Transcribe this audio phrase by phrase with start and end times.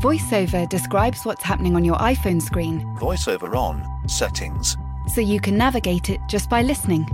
[0.00, 4.76] VoiceOver describes what's happening on your iPhone screen VoiceOver on, settings,
[5.14, 7.06] so you can navigate it just by listening.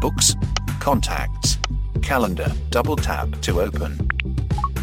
[0.00, 0.34] books,
[0.80, 1.58] contacts,
[2.02, 3.96] calendar, double tap to open.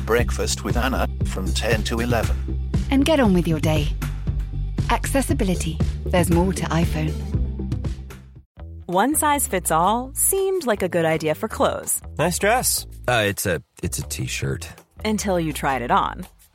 [0.06, 2.70] Breakfast with Anna from 10 to 11.
[2.92, 3.88] And get on with your day.
[4.90, 5.78] Accessibility.
[6.06, 7.14] There's more to iPhone.
[8.86, 12.86] One size fits all seemed like a good idea for clothes Nice dress.
[13.08, 14.68] Uh, it's a it's a t-shirt.
[15.06, 16.26] until you tried it on.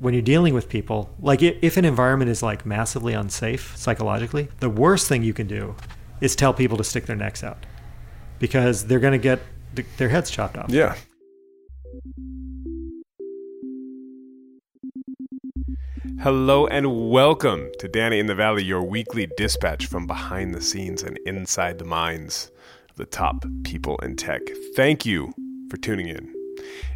[0.00, 4.70] When you're dealing with people, like if an environment is like massively unsafe psychologically, the
[4.70, 5.74] worst thing you can do
[6.20, 7.66] is tell people to stick their necks out
[8.38, 9.40] because they're going to get
[9.96, 10.70] their heads chopped off.
[10.70, 10.94] Yeah.
[16.20, 21.02] Hello and welcome to Danny in the Valley, your weekly dispatch from behind the scenes
[21.02, 22.52] and inside the minds
[22.90, 24.42] of the top people in tech.
[24.76, 25.32] Thank you
[25.70, 26.32] for tuning in.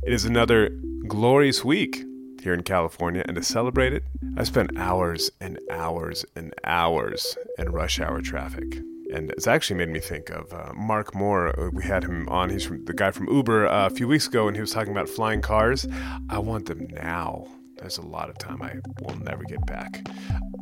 [0.04, 0.70] It is another
[1.08, 2.04] glorious week
[2.42, 4.04] here in California, and to celebrate it,
[4.36, 8.80] I spent hours and hours and hours in rush hour traffic.
[9.14, 11.58] And it's actually made me think of uh, Mark Moore.
[11.58, 12.50] Uh, We had him on.
[12.50, 14.92] He's from, the guy from Uber uh, a few weeks ago, and he was talking
[14.92, 15.86] about flying cars.
[16.28, 17.46] I want them now.
[17.76, 20.06] There's a lot of time I will never get back.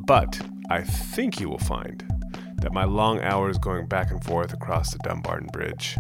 [0.07, 2.05] But I think you will find
[2.61, 5.97] that my long hours going back and forth across the Dumbarton Bridge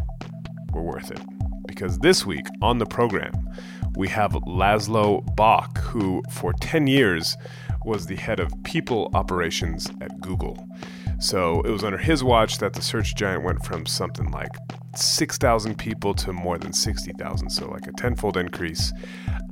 [0.72, 1.20] were worth it.
[1.66, 3.32] Because this week on the program,
[3.96, 7.36] we have Laszlo Bock, who for 10 years
[7.84, 10.66] was the head of people operations at Google.
[11.18, 14.50] So it was under his watch that the search giant went from something like
[14.96, 18.92] 6,000 people to more than 60,000, so like a tenfold increase.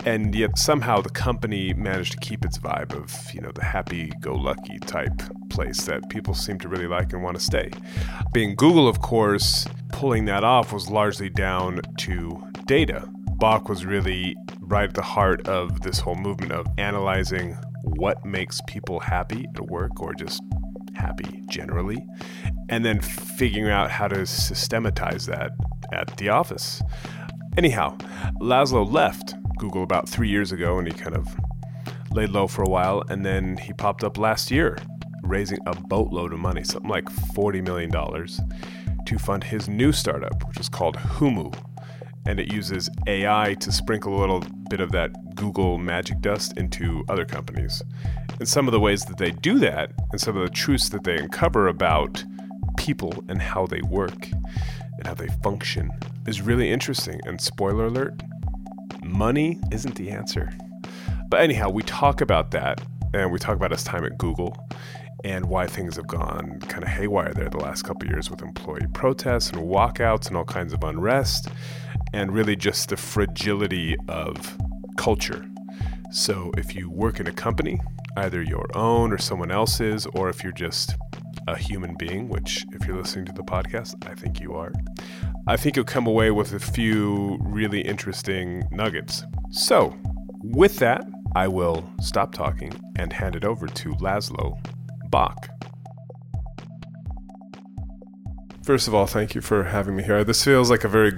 [0.06, 4.78] And yet somehow the company managed to keep its vibe of, you know, the happy-go-lucky
[4.80, 7.70] type place that people seem to really like and want to stay.
[8.32, 13.08] Being Google, of course, pulling that off was largely down to data.
[13.38, 18.60] Bock was really right at the heart of this whole movement of analyzing what makes
[18.66, 20.42] people happy at work or just
[20.94, 22.04] happy generally,
[22.68, 25.52] and then figuring out how to systematize that
[25.92, 26.82] at the office.
[27.56, 27.96] Anyhow,
[28.40, 31.28] Laszlo left Google about three years ago and he kind of
[32.10, 34.78] laid low for a while, and then he popped up last year,
[35.22, 37.92] raising a boatload of money, something like $40 million,
[39.06, 41.54] to fund his new startup, which is called Humu.
[42.28, 47.02] And it uses AI to sprinkle a little bit of that Google magic dust into
[47.08, 47.82] other companies.
[48.38, 51.04] And some of the ways that they do that, and some of the truths that
[51.04, 52.22] they uncover about
[52.76, 55.90] people and how they work and how they function,
[56.26, 57.18] is really interesting.
[57.24, 58.22] And spoiler alert,
[59.02, 60.52] money isn't the answer.
[61.30, 62.82] But anyhow, we talk about that
[63.14, 64.54] and we talk about his time at Google
[65.24, 68.86] and why things have gone kind of haywire there the last couple years with employee
[68.92, 71.48] protests and walkouts and all kinds of unrest
[72.12, 74.56] and really just the fragility of
[74.96, 75.44] culture.
[76.10, 77.78] So if you work in a company,
[78.16, 80.94] either your own or someone else's, or if you're just
[81.46, 84.72] a human being, which if you're listening to the podcast, I think you are,
[85.46, 89.22] I think you'll come away with a few really interesting nuggets.
[89.50, 89.96] So,
[90.42, 91.04] with that,
[91.34, 94.58] I will stop talking and hand it over to Laszlo
[95.10, 95.48] Bock.
[98.62, 100.24] First of all, thank you for having me here.
[100.24, 101.12] This feels like a very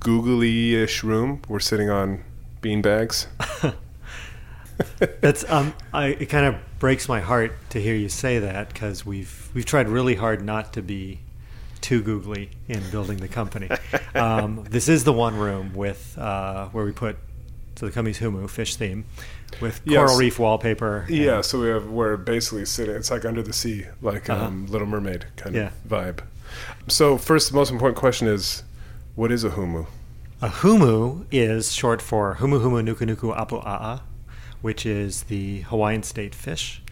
[0.00, 1.42] googly ish room.
[1.48, 2.24] We're sitting on
[2.62, 3.26] beanbags.
[5.20, 9.06] That's um, I it kind of breaks my heart to hear you say that because
[9.06, 11.20] we've we've tried really hard not to be
[11.80, 13.70] too googly in building the company.
[14.14, 17.16] um, this is the one room with uh, where we put
[17.76, 19.04] so the company's Humu fish theme
[19.60, 19.96] with Yes.
[19.96, 21.06] coral reef wallpaper.
[21.08, 22.96] Yeah, so we have we're basically sitting.
[22.96, 24.44] It's like under the sea, like Uh-huh.
[24.46, 25.68] um, Little Mermaid kind Yeah.
[25.68, 26.20] of vibe.
[26.88, 28.62] So first, the most important question is,
[29.16, 29.86] what is a humu?
[30.42, 34.02] A humu is short for Humu Humu Nuku Nuku Apu A'a,
[34.60, 36.82] which is the Hawaiian state fish.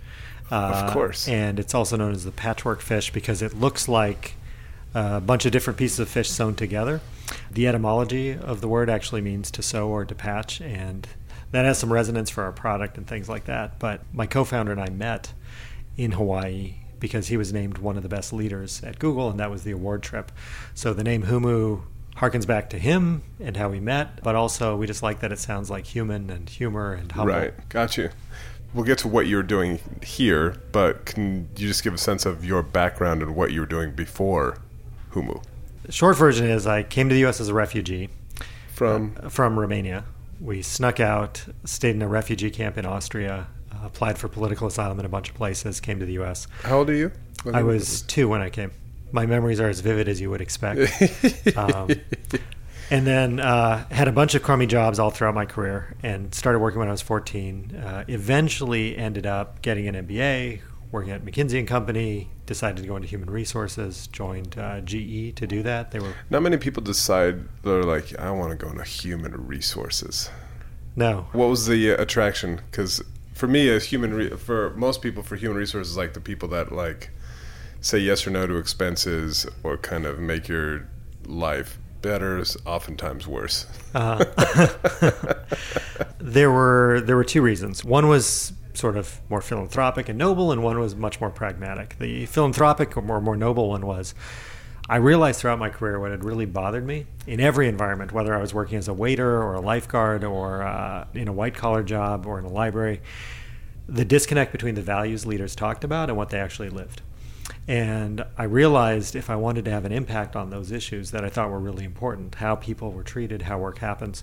[0.50, 1.28] Uh, course.
[1.28, 4.34] And it's also known as the patchwork fish because it looks like
[4.94, 7.02] a bunch of different pieces of fish sewn together.
[7.50, 11.06] The etymology of the word actually means to sew or to patch, and
[11.50, 13.78] that has some resonance for our product and things like that.
[13.78, 15.34] But my co founder and I met
[15.98, 19.50] in Hawaii because he was named one of the best leaders at Google, and that
[19.50, 20.32] was the award trip.
[20.74, 21.82] So the name Humu
[22.16, 25.38] harkens back to him and how we met, but also we just like that it
[25.38, 27.34] sounds like human and humor and humble.
[27.34, 28.10] Right, got you.
[28.72, 32.44] we'll get to what you're doing here, but can you just give a sense of
[32.44, 34.58] your background and what you were doing before
[35.12, 35.42] Humu?
[35.90, 37.40] Short version is I came to the U.S.
[37.40, 38.08] as a refugee
[38.72, 40.04] From from Romania.
[40.40, 44.98] We snuck out, stayed in a refugee camp in Austria, uh, applied for political asylum
[44.98, 46.48] in a bunch of places, came to the U.S.
[46.62, 47.12] how old are you?
[47.52, 48.72] I was two when I came.
[49.14, 50.80] My memories are as vivid as you would expect.
[51.56, 51.88] um,
[52.90, 56.58] and then uh, had a bunch of crummy jobs all throughout my career and started
[56.58, 57.76] working when I was 14.
[57.76, 62.96] Uh, eventually ended up getting an MBA, working at McKinsey and Company, decided to go
[62.96, 65.92] into human resources, joined uh, GE to do that.
[65.92, 70.28] They were, Not many people decide they're like, I want to go into human resources.
[70.96, 72.60] no, What was the uh, attraction?
[72.68, 73.00] Because
[73.32, 76.72] for me, as human, re- for most people, for human resources, like the people that
[76.72, 77.10] like
[77.84, 80.88] say yes or no to expenses or kind of make your
[81.26, 83.66] life better is oftentimes worse.
[86.18, 87.84] there were there were two reasons.
[87.84, 91.96] One was sort of more philanthropic and noble, and one was much more pragmatic.
[91.98, 94.14] The philanthropic or more, more noble one was
[94.88, 98.40] I realized throughout my career what had really bothered me in every environment, whether I
[98.40, 102.26] was working as a waiter or a lifeguard or uh, in a white collar job
[102.26, 103.02] or in a library,
[103.86, 107.02] the disconnect between the values leaders talked about and what they actually lived.
[107.66, 111.28] And I realized if I wanted to have an impact on those issues that I
[111.30, 114.22] thought were really important, how people were treated, how work happens,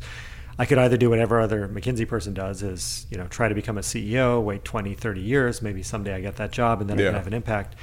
[0.59, 3.77] I could either do whatever other McKinsey person does is, you know, try to become
[3.77, 7.03] a CEO, wait 20, 30 years, maybe someday I get that job and then I
[7.03, 7.75] can have an impact,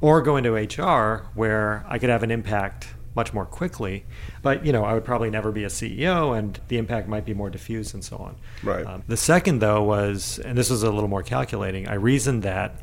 [0.00, 4.04] or go into HR where I could have an impact much more quickly.
[4.42, 7.34] But, you know, I would probably never be a CEO and the impact might be
[7.34, 8.36] more diffuse and so on.
[8.64, 8.84] Right.
[8.84, 12.80] Um, the second, though, was, and this was a little more calculating, I reasoned that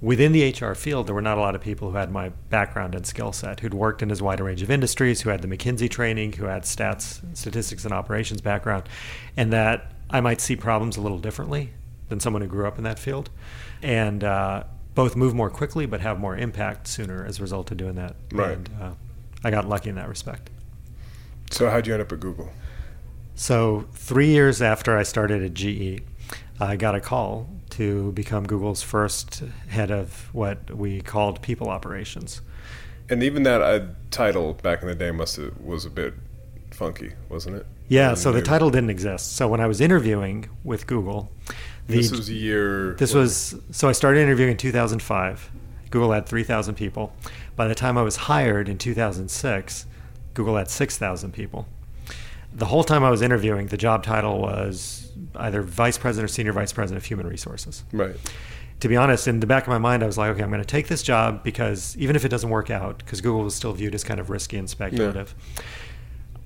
[0.00, 2.94] within the HR field, there were not a lot of people who had my background
[2.94, 5.48] and skill set, who'd worked in as wide a range of industries, who had the
[5.48, 8.88] McKinsey training, who had stats, statistics, and operations background,
[9.36, 11.70] and that I might see problems a little differently
[12.08, 13.30] than someone who grew up in that field,
[13.82, 14.64] and uh,
[14.94, 18.16] both move more quickly but have more impact sooner as a result of doing that.
[18.32, 18.52] Right.
[18.52, 18.92] And uh,
[19.42, 20.50] I got lucky in that respect.
[21.50, 22.50] So how'd you end up at Google?
[23.36, 26.02] So, three years after I started at GE,
[26.60, 32.40] I got a call to become Google's first head of what we called people operations.
[33.10, 36.14] And even that uh, title back in the day must have was a bit
[36.70, 37.66] funky, wasn't it?
[37.88, 39.36] Yeah, And so the title didn't exist.
[39.36, 41.30] So, when I was interviewing with Google,
[41.86, 42.94] the, This was a year.
[42.94, 45.50] this was so I started interviewing in 2005.
[45.90, 47.12] Google had 3,000 people.
[47.56, 49.86] By the time I was hired in 2006,
[50.32, 51.68] Google had 6,000 people.
[52.52, 55.03] The whole time I was interviewing, the job title was
[55.36, 57.84] either vice president or senior vice president of human resources.
[57.92, 58.16] right.
[58.80, 60.60] To be honest, in the back of my mind, I was like, okay, I'm going
[60.60, 63.72] to take this job because even if it doesn't work out, because Google was still
[63.72, 65.34] viewed as kind of risky and speculative,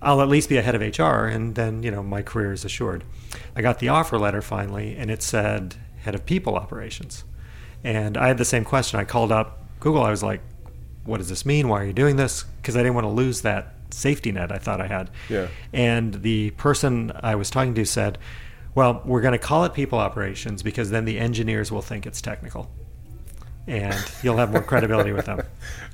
[0.00, 2.64] I'll at least be a head of HR, and then you know my career is
[2.64, 3.02] assured.
[3.56, 7.24] I got the offer letter finally, and it said head of people operations,
[7.82, 9.00] and I had the same question.
[9.00, 10.04] I called up Google.
[10.04, 10.40] I was like,
[11.04, 11.66] "What does this mean?
[11.68, 14.58] Why are you doing this?" Because I didn't want to lose that safety net I
[14.58, 15.10] thought I had.
[15.28, 15.48] Yeah.
[15.72, 18.18] And the person I was talking to said,
[18.78, 22.22] "Well, we're going to call it people operations because then the engineers will think it's
[22.22, 22.70] technical."
[23.68, 25.42] and you'll have more credibility with them.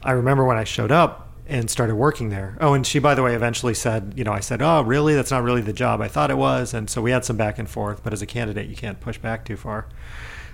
[0.03, 2.57] I remember when I showed up and started working there.
[2.61, 5.15] Oh, and she, by the way, eventually said, you know, I said, oh, really?
[5.15, 6.73] That's not really the job I thought it was.
[6.73, 9.19] And so we had some back and forth, but as a candidate, you can't push
[9.19, 9.87] back too far.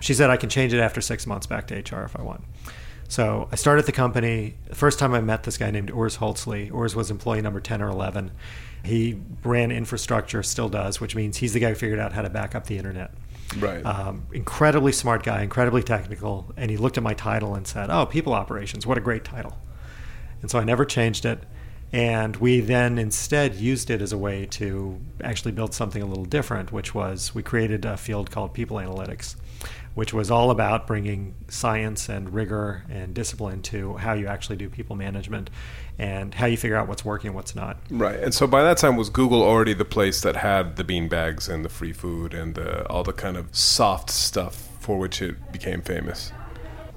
[0.00, 2.42] She said, I can change it after six months back to HR if I want.
[3.06, 4.54] So I started the company.
[4.68, 6.70] The first time I met this guy named Urs Hölzle.
[6.70, 8.30] Urs was employee number 10 or 11.
[8.82, 12.30] He ran infrastructure, still does, which means he's the guy who figured out how to
[12.30, 13.12] back up the internet.
[13.58, 13.84] Right.
[13.84, 16.52] Um, incredibly smart guy, incredibly technical.
[16.56, 19.58] And he looked at my title and said, Oh, people operations, what a great title.
[20.42, 21.42] And so I never changed it.
[21.92, 26.24] And we then instead used it as a way to actually build something a little
[26.24, 29.34] different, which was we created a field called people analytics,
[29.94, 34.68] which was all about bringing science and rigor and discipline to how you actually do
[34.68, 35.50] people management
[36.00, 37.76] and how you figure out what's working and what's not.
[37.90, 38.18] Right.
[38.18, 41.46] And so by that time, was Google already the place that had the bean bags
[41.46, 45.52] and the free food and the, all the kind of soft stuff for which it
[45.52, 46.32] became famous?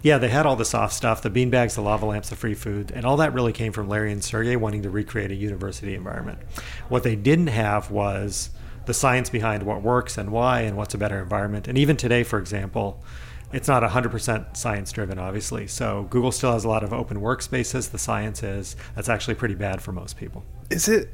[0.04, 2.94] Yeah, they had all the soft stuff, the beanbags, the lava lamps, the free food,
[2.96, 6.40] and all that really came from Larry and Sergey wanting to recreate a university environment.
[6.88, 8.52] What they didn't have was
[8.86, 11.68] the science behind what works and why and what's a better environment.
[11.68, 13.04] And even today, for example,
[13.54, 15.68] it's not 100% science driven, obviously.
[15.68, 17.92] So Google still has a lot of open workspaces.
[17.92, 20.44] The science is that's actually pretty bad for most people.
[20.70, 21.10] Is it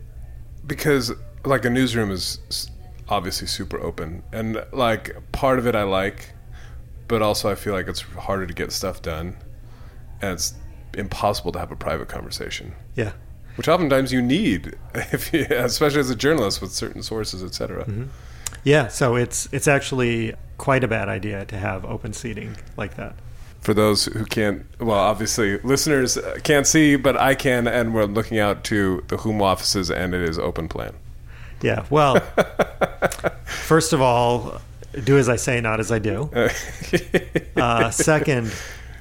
[0.65, 1.11] because
[1.45, 2.69] like a newsroom is
[3.07, 6.33] obviously super open and like part of it I like,
[7.07, 9.35] but also I feel like it's harder to get stuff done,
[10.21, 10.53] and it's
[10.95, 13.13] impossible to have a private conversation, Yeah.
[13.55, 17.85] which oftentimes you need, if you, especially as a journalist with certain sources, etc.
[18.63, 23.15] Yeah, so it's it's actually quite a bad idea to have open seating like that.
[23.61, 28.39] For those who can't, well, obviously listeners can't see, but I can, and we're looking
[28.39, 30.93] out to the Humu offices, and it is open plan.
[31.61, 31.85] Yeah.
[31.89, 32.19] Well,
[33.45, 34.61] first of all,
[35.03, 36.29] do as I say, not as I do.
[37.57, 38.49] Uh, second,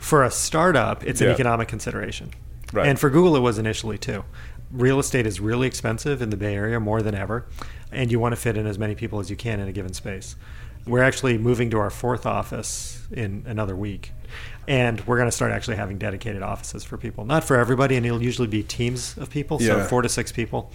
[0.00, 1.34] for a startup, it's an Yeah.
[1.34, 2.30] economic consideration.
[2.72, 2.88] Right.
[2.88, 4.24] And for Google, it was initially too.
[4.72, 7.46] Real estate is really expensive in the Bay Area more than ever,
[7.92, 9.92] and you want to fit in as many people as you can in a given
[9.95, 10.37] space.
[10.87, 14.12] We're actually moving to our fourth office in another week,
[14.66, 17.26] and we're going to start actually having dedicated offices for people.
[17.26, 19.87] Not for everybody, and it'll usually be teams of people, so Yeah.
[19.87, 20.73] four to six people.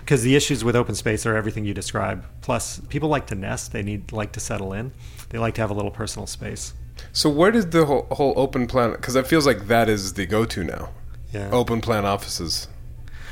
[0.00, 2.24] Because the issues with open space are everything you describe.
[2.42, 4.92] Plus, people like to nest; they need like to settle in.
[5.30, 6.74] They like to have a little personal space.
[7.12, 8.92] So where did the whole, whole open plan?
[8.92, 10.90] Because it feels like that is the go-to now.
[11.32, 11.50] Yeah.
[11.50, 12.68] Open plan offices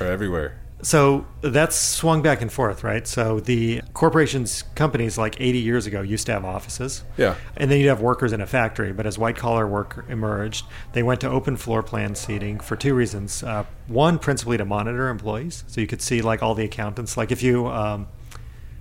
[0.01, 0.59] are everywhere.
[0.83, 3.07] So that's swung back and forth, right?
[3.07, 7.05] So the corporations, companies like 80 years ago used to have offices.
[7.17, 7.37] Yeah.
[7.57, 8.93] And then you'd have workers in a factory.
[8.93, 12.95] But as white collar work emerged, they went to open floor plan seating for two
[12.95, 13.43] reasons.
[13.43, 15.65] Uh, one, principally to monitor employees.
[15.69, 17.17] So you could see like all the accountants.
[17.17, 18.07] Like if you, um,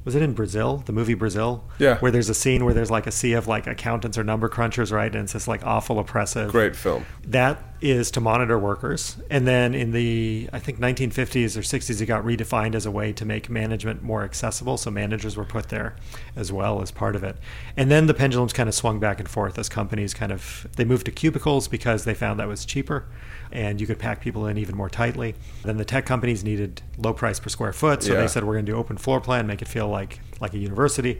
[0.04, 1.64] was it in Brazil, the movie Brazil?
[1.80, 1.98] Yeah.
[2.00, 4.92] Where there's a scene where there's like a sea of like accountants or number crunchers,
[4.92, 5.14] right?
[5.14, 6.52] And it's just like awful oppressive.
[6.52, 7.06] Great film.
[7.28, 9.18] That is to monitor workers.
[9.30, 13.12] And then in the, I think, 1950s or 60s, it got redefined as a way
[13.14, 14.78] to make management more accessible.
[14.78, 15.96] So managers were put there
[16.36, 17.36] as well as part of it.
[17.76, 20.86] And then the pendulums kind of swung back and forth as companies kind of, they
[20.86, 23.06] moved to cubicles because they found that was cheaper
[23.52, 25.36] and you could pack people in even more tightly.
[25.64, 28.02] Then the tech companies needed low price per square foot.
[28.02, 28.22] So Yeah.
[28.22, 30.58] they said, we're going to do open floor plan, make it feel like, like a
[30.58, 31.20] university.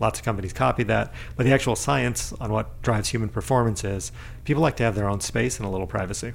[0.00, 1.12] Lots of companies copy that.
[1.36, 4.12] But the actual science on what drives human performance is
[4.44, 6.34] people like to have their own space and a little privacy.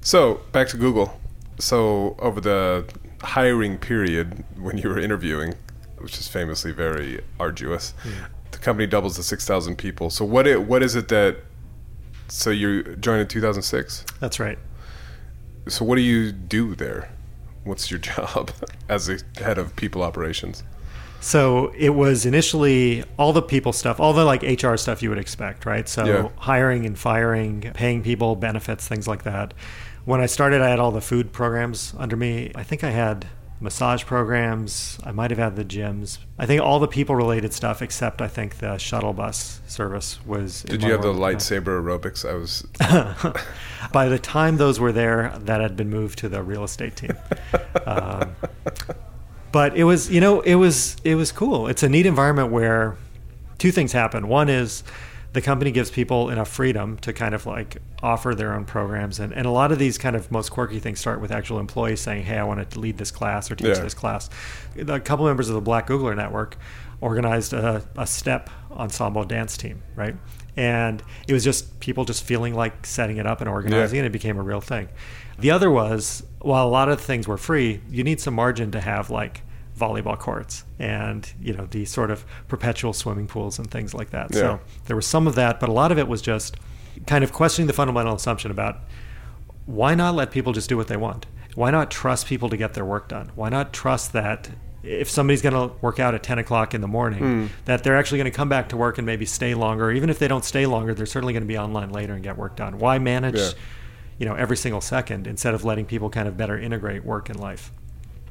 [0.00, 1.18] So back to Google.
[1.58, 2.84] So over the
[3.22, 5.54] hiring period when you were interviewing,
[5.98, 8.10] which is famously very arduous, hmm.
[8.52, 10.10] the company doubles to six thousand people.
[10.10, 11.38] So what it what is it that?
[12.28, 14.04] So you joined in two thousand six.
[14.20, 14.58] That's right.
[15.66, 17.10] So what do you do there?
[17.64, 18.50] What's your job
[18.88, 20.62] as the head of people operations?
[21.20, 25.18] So it was initially all the people stuff, all the like HR stuff you would
[25.18, 25.88] expect, right?
[25.88, 26.28] So Yeah.
[26.36, 29.54] hiring and firing, paying people, benefits, things like that.
[30.04, 32.52] When I started, I had all the food programs under me.
[32.54, 33.26] I think I had
[33.60, 34.98] massage programs.
[35.04, 36.18] I might have had the gyms.
[36.38, 40.62] I think all the people related stuff, except I think the shuttle bus service was.
[40.62, 42.24] Did you have the lightsaber aerobics?
[42.28, 42.64] I was.
[43.92, 47.16] By the time those were there, that had been moved to the real estate team.
[47.86, 48.36] um,
[49.52, 51.66] but it was, you know, it was it was cool.
[51.68, 52.96] It's a neat environment where
[53.58, 54.28] two things happen.
[54.28, 54.82] One is
[55.34, 59.32] the company gives people enough freedom to kind of like offer their own programs, and,
[59.32, 62.24] and a lot of these kind of most quirky things start with actual employees saying,
[62.24, 63.82] "Hey, I want to lead this class or teach Yeah.
[63.82, 64.30] this class."
[64.76, 66.56] A couple members of the Black Googler Network
[67.00, 70.16] organized a, a step ensemble dance team, right?
[70.56, 74.04] And it was just people just feeling like setting it up and organizing Yeah.
[74.04, 74.06] it.
[74.06, 74.88] It became a real thing.
[75.38, 78.80] The other was while a lot of things were free, you need some margin to
[78.80, 79.42] have like
[79.78, 84.28] volleyball courts and you know the sort of perpetual swimming pools and things like that.
[84.32, 84.38] Yeah.
[84.40, 86.56] So there was some of that, but a lot of it was just
[87.06, 88.80] kind of questioning the fundamental assumption about
[89.66, 91.26] why not let people just do what they want?
[91.54, 93.30] Why not trust people to get their work done?
[93.34, 94.50] Why not trust that
[94.82, 97.46] if somebody's going to work out at 10 o'clock in the morning, Hmm.
[97.66, 99.90] that they're actually going to come back to work and maybe stay longer.
[99.90, 102.36] Even if they don't stay longer, they're certainly going to be online later and get
[102.38, 102.78] work done.
[102.78, 103.50] Why manage, Yeah.
[104.18, 107.38] You know, every single second instead of letting people kind of better integrate work and
[107.38, 107.72] life?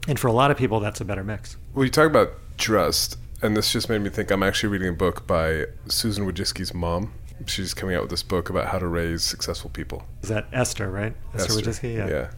[0.07, 1.57] And for a lot of people, that's a better mix.
[1.73, 4.31] Well, you talk about trust, and this just made me think.
[4.31, 7.13] I'm actually reading a book by Susan Wojcicki's mom.
[7.45, 10.03] She's coming out with this book about how to raise successful people.
[10.23, 11.13] Is that Esther, right?
[11.35, 11.97] Esther, Wojcicki?
[11.97, 12.31] yeah.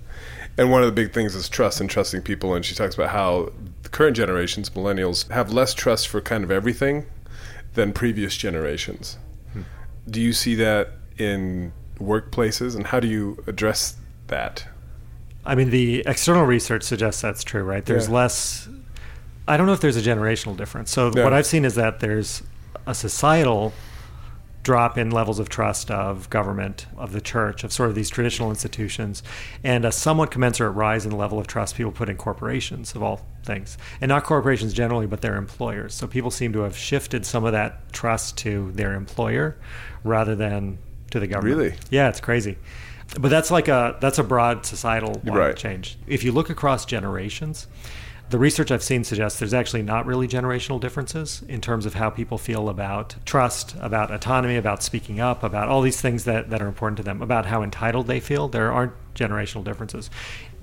[0.58, 2.53] And one of the big things is trust and trusting people.
[2.53, 3.53] And she talks about how
[3.84, 7.06] the current generations, millennials, have less trust for kind of everything
[7.75, 9.18] than previous generations.
[9.53, 9.62] Hmm.
[10.10, 13.96] Do you see that in workplaces, and how do you address
[14.27, 14.65] that?
[15.46, 17.86] I mean, the external research suggests that's true, right?
[17.86, 18.13] There's Yeah.
[18.15, 18.68] less.
[19.48, 20.91] I don't know if there's a generational difference.
[20.91, 21.24] So Yeah.
[21.24, 22.44] what I've seen is that there's
[22.86, 23.74] a societal
[24.62, 28.50] drop in levels of trust of government, of the church, of sort of these traditional
[28.50, 29.24] institutions,
[29.63, 33.01] and a somewhat commensurate rise in the level of trust people put in corporations of
[33.01, 35.94] all things, and not corporations generally, but their employers.
[35.96, 39.56] So people seem to have shifted some of that trust to their employer
[40.03, 40.77] rather than
[41.12, 41.58] to the government.
[41.58, 41.75] Really?
[41.89, 42.58] Yeah, it's crazy.
[43.20, 45.56] But that's like a that's a broad societal Right.
[45.56, 45.98] change.
[46.08, 47.66] If you look across generations,
[48.30, 52.12] the research I've seen suggests there's actually not really generational differences in terms of how
[52.12, 56.62] people feel about trust, about autonomy, about speaking up, about all these things that, that
[56.62, 58.48] are important to them, about how entitled they feel.
[58.48, 60.12] There aren't generational differences.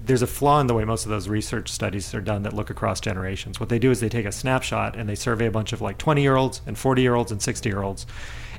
[0.07, 2.71] there's a flaw in the way most of those research studies are done that look
[2.71, 3.59] across generations.
[3.59, 5.99] What they do is they take a snapshot and they survey a bunch of like
[5.99, 8.07] 20 year olds and 40 year olds and 60 year olds,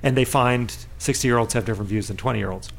[0.03, 2.69] and they find 60 year olds have different views than 20 year olds.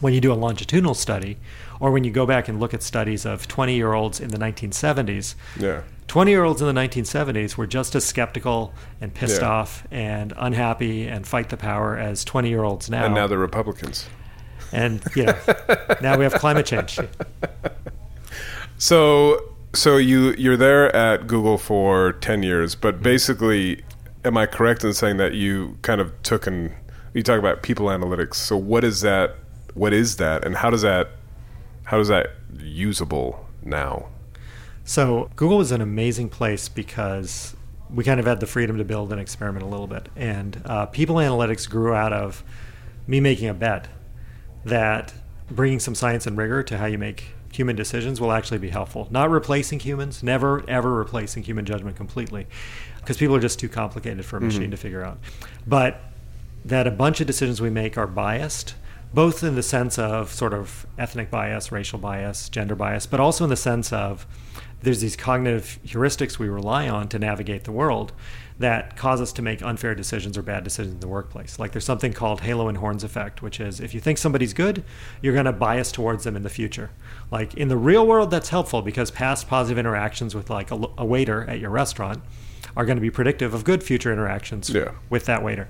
[0.00, 1.38] When you do a longitudinal study,
[1.80, 4.38] or when you go back and look at studies of 20 year olds in the
[4.38, 5.80] 1970s, Yeah.
[6.06, 9.48] 20 year olds in the 1970s were just as skeptical and pissed Yeah.
[9.50, 13.04] off and unhappy and fight the power as 20 year olds now.
[13.04, 14.06] And now they're Republicans.
[14.72, 15.34] And, you know,
[16.00, 16.98] now we have climate change.
[18.78, 19.42] So
[19.74, 22.80] so you you're there at Google for 10 years, Mm-hmm.
[22.82, 23.82] but basically
[24.28, 26.72] am I correct in saying that you kind of took and
[27.14, 28.34] you talk about people analytics.
[28.34, 29.34] So what is that
[29.74, 31.10] what is that and how does that
[31.84, 34.08] how is that usable now?
[34.84, 37.56] So Google was an amazing place because
[37.92, 40.08] we kind of had the freedom to build and experiment a little bit.
[40.14, 42.44] And uh, people analytics grew out of
[43.06, 43.88] me making a bet
[44.64, 45.14] that
[45.50, 49.08] bringing some science and rigor to how you make human decisions will actually be helpful.
[49.10, 52.46] Not replacing humans, never ever replacing human judgment completely,
[53.08, 54.72] because people are just too complicated for a machine mm-hmm.
[54.72, 55.16] to figure out.
[55.66, 55.98] But
[56.62, 58.74] that a bunch of decisions we make are biased,
[59.14, 63.44] both in the sense of sort of ethnic bias, racial bias, gender bias, but also
[63.44, 64.26] in the sense of
[64.82, 68.12] there's these cognitive heuristics we rely on to navigate the world
[68.58, 71.58] that cause us to make unfair decisions or bad decisions in the workplace.
[71.60, 74.82] Like there's something called halo and horns effect, which is if you think somebody's good,
[75.22, 76.90] you're going to bias towards them in the future.
[77.30, 81.04] Like in the real world, that's helpful because past positive interactions with like a, a
[81.04, 82.20] waiter at your restaurant
[82.76, 84.92] are going to be predictive of good future interactions Yeah.
[85.08, 85.68] with that waiter.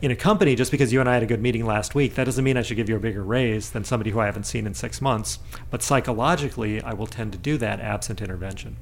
[0.00, 2.24] In a company, just because you and I had a good meeting last week, that
[2.24, 4.66] doesn't mean I should give you a bigger raise than somebody who I haven't seen
[4.66, 5.40] in six months.
[5.70, 8.76] But psychologically, I will tend to do that absent intervention.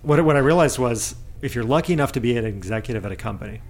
[0.00, 3.16] What, what I realized was if you're lucky enough to be an executive at a
[3.16, 3.60] company,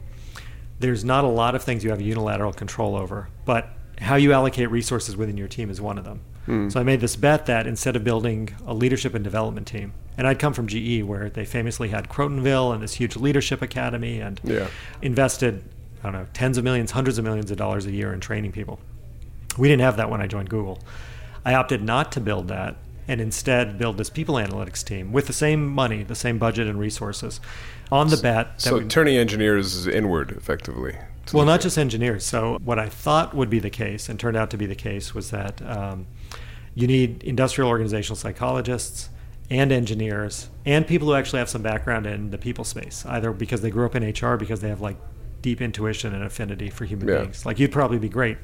[0.79, 4.71] there's not a lot of things you have unilateral control over, but how you allocate
[4.71, 6.21] resources within your team is one of them.
[6.47, 6.69] Hmm.
[6.69, 10.27] So I made this bet that instead of building a leadership and development team, and
[10.27, 14.41] I'd come from GE where they famously had Crotonville and this huge leadership academy and
[14.45, 14.67] Yeah.
[15.01, 15.63] invested,
[16.03, 18.53] I don't know, tens of millions, hundreds of millions of dollars a year in training
[18.53, 18.81] people.
[19.57, 20.81] We didn't have that when I joined Google.
[21.45, 22.77] I opted not to build that
[23.13, 26.79] and instead build this people analytics team with the same money, the same budget and
[26.81, 27.41] resources
[27.91, 30.97] on the bet that So we, turning engineers inward effectively.
[31.31, 32.25] well, not just engineers.
[32.25, 35.15] So, what I thought would be the case, and turned out to be the case,
[35.15, 36.07] was that um,
[36.75, 39.11] you need industrial organizational psychologists
[39.51, 43.61] and engineers and people who actually have some background in the people space, either because
[43.61, 44.97] they grew up in HR, because they have like
[45.43, 47.19] deep intuition and affinity for human Yeah.
[47.21, 47.45] beings.
[47.45, 48.39] Like, you'd probably be great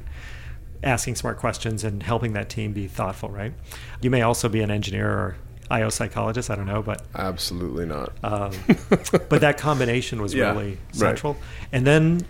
[0.83, 3.53] asking smart questions and helping that team be thoughtful, right?
[4.01, 5.37] You may also be an engineer or
[5.71, 8.13] IO psychologist, I don't know, but Absolutely not.
[8.23, 8.53] um,
[9.29, 10.95] but that combination was Yeah, really right.
[10.95, 11.37] central.
[11.73, 12.27] And then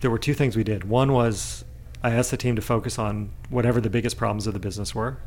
[0.00, 0.84] there were two things we did.
[0.84, 1.64] One was
[2.02, 5.18] I asked the team to focus on whatever the biggest problems of the business were.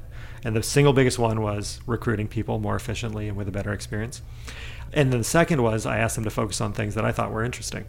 [0.45, 4.21] And the single biggest one was recruiting people more efficiently and with a better experience.
[4.91, 7.31] And then the second was I asked them to focus on things that I thought
[7.31, 7.85] were interesting.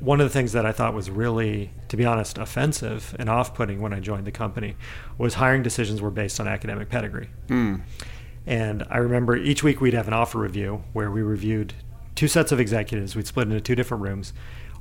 [0.00, 3.54] One of the things that I thought was really, to be honest, offensive and off
[3.54, 4.76] putting when I joined the company
[5.16, 7.30] was hiring decisions were based on academic pedigree.
[7.48, 7.76] Hmm.
[8.46, 11.74] And I remember each week we'd have an offer review where we reviewed
[12.14, 13.16] two sets of executives.
[13.16, 14.32] We'd split into two different rooms.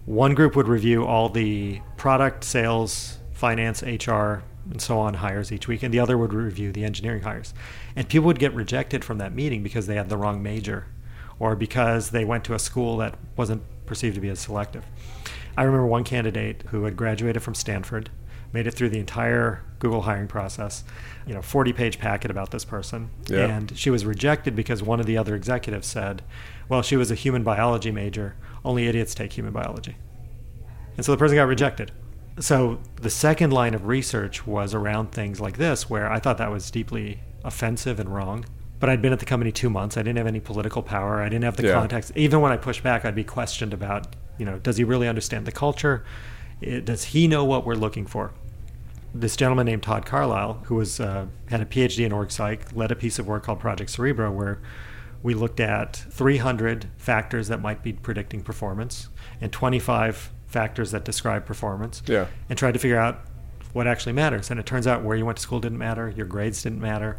[0.06, 5.68] One group would review all the product, sales, finance, HR, and so on hires each
[5.68, 7.54] week, and the other would review the engineering hires.
[7.96, 10.88] And people would get rejected from that meeting because they had the wrong major
[11.40, 14.86] or because they went to a school that wasn't perceived to be as selective.
[15.56, 18.10] I remember one candidate who had graduated from Stanford,
[18.54, 20.84] made it through the entire Google hiring process,
[21.26, 23.10] you know, 40 page packet about this person.
[23.28, 23.48] Yeah.
[23.48, 26.22] And she was rejected because one of the other executives said,
[26.70, 28.36] well, she was a human biology major.
[28.64, 29.96] Only idiots take human biology.
[30.96, 31.92] And so the person got rejected.
[32.40, 36.52] So the second line of research was around things like this, where I thought that
[36.52, 38.46] was deeply offensive and wrong.
[38.84, 39.96] But I'd been at the company two months.
[39.96, 41.22] I didn't have any political power.
[41.22, 41.72] I didn't have the Yeah.
[41.76, 42.12] context.
[42.18, 45.46] Even when I pushed back, I'd be questioned about, you know, does he really understand
[45.46, 46.04] the culture?
[46.60, 48.32] It, does he know what we're looking for?
[49.16, 52.92] This gentleman named Todd Carlisle, who was uh, had a PhD in org psych, led
[52.92, 54.60] a piece of work called Project Cerebro, where
[55.22, 59.08] we looked at 300 factors that might be predicting performance
[59.40, 62.26] and 25 factors that describe performance Yeah.
[62.50, 63.22] and tried to figure out
[63.72, 64.52] what actually matters.
[64.52, 67.16] And it turns out where you went to school didn't matter, your grades didn't matter.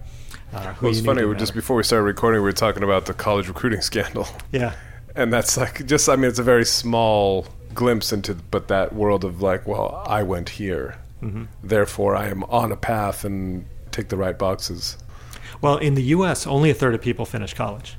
[0.52, 1.22] Uh, Well, it's funny.
[1.37, 4.74] Just before we started recording, we were talking about the college recruiting scandal, yeah,
[5.16, 6.09] and that's like just.
[6.09, 10.22] I mean, it's a very small glimpse into, but that world of like, well, I
[10.22, 11.44] went here, Mm-hmm.
[11.62, 14.98] therefore I am on a path and take the right boxes.
[15.62, 17.96] Well, in the U.S., only a third of people finish college.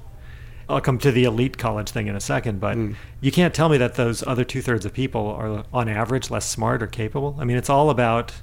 [0.70, 2.96] I'll come to the elite college thing in a second, but Mm.
[3.22, 6.48] you can't tell me that those other two thirds of people are, on average, less
[6.48, 7.36] smart or capable.
[7.40, 8.34] I mean, it's all about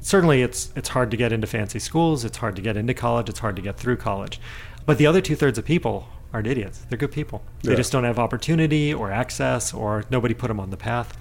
[0.00, 3.28] certainly it's it's hard to get into fancy schools, it's hard to get into college,
[3.28, 4.40] it's hard to get through college.
[4.86, 6.84] But the other two thirds of people aren't idiots.
[6.88, 7.42] They're good people.
[7.62, 7.76] They Yeah.
[7.76, 11.16] just don't have opportunity or access or nobody put them on the path.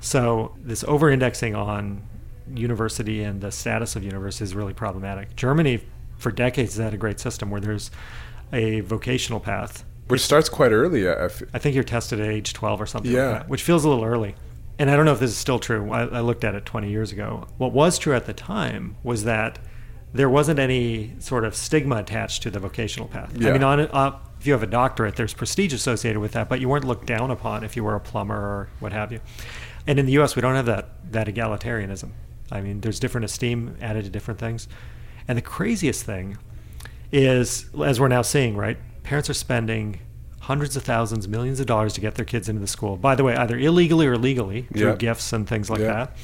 [0.00, 2.02] So this over indexing on
[2.54, 5.34] university and the status of university is really problematic.
[5.36, 5.80] Germany
[6.18, 7.90] for decades has had a great system where there's
[8.52, 9.84] a vocational path.
[10.08, 11.08] Which starts quite early.
[11.08, 13.28] I think you're tested at age 12 or something Yeah.
[13.28, 14.34] like that, which feels a little early.
[14.78, 15.90] And I don't know if this is still true.
[15.92, 17.46] I, I looked at it 20 years ago.
[17.58, 19.58] What was true at the time was that
[20.12, 23.32] there wasn't any sort of stigma attached to the vocational path.
[23.36, 23.50] Yeah.
[23.50, 26.60] I mean, on, uh, if you have a doctorate, there's prestige associated with that, but
[26.60, 29.20] you weren't looked down upon if you were a plumber or what have you.
[29.86, 32.10] And in the U.S., we don't have that that egalitarianism.
[32.50, 34.68] I mean, there's different esteem added to different things.
[35.26, 36.38] And the craziest thing
[37.10, 38.76] is, as we're now seeing, right?
[39.02, 40.00] Parents are spending
[40.44, 42.96] hundreds of thousands, millions of dollars to get their kids into the school.
[42.96, 44.96] By the way, either illegally or legally through Yeah.
[44.96, 45.86] gifts and things like Yeah.
[45.92, 46.16] that.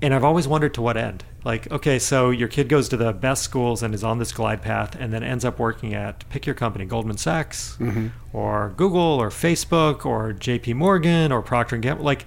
[0.00, 1.22] And I've always wondered to what end.
[1.44, 4.60] Like, okay, so your kid goes to the best schools and is on this glide
[4.62, 8.08] path and then ends up working at pick your company, Goldman Sachs Mm-hmm.
[8.32, 12.04] or Google or Facebook or JP Morgan or Procter and Gamble.
[12.04, 12.26] Like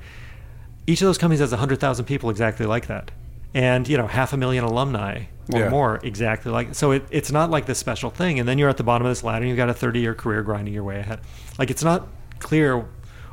[0.88, 3.12] each of those companies has 100,000 people exactly like that.
[3.54, 5.70] And, you know, half a million alumni or Yeah.
[5.70, 8.78] more exactly like so it, it's not like this special thing and then you're at
[8.78, 11.00] the bottom of this ladder and you've got a 30 year career grinding your way
[11.00, 11.20] ahead
[11.60, 12.08] like it's not
[12.40, 12.86] clear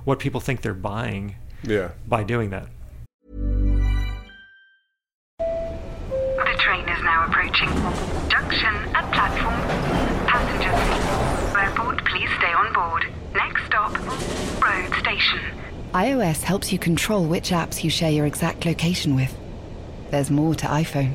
[0.04, 1.90] what people think they're buying yeah.
[2.06, 2.66] by doing that
[5.38, 7.68] The train is now approaching.
[8.28, 9.60] Junction at platform.
[10.26, 11.56] Passengers.
[11.56, 13.06] Airport, please stay on board.
[13.34, 13.92] Next stop,
[14.62, 15.40] road station.
[15.92, 19.36] iOS helps you control which apps you share your exact location with.
[20.10, 21.14] There's more to iPhone.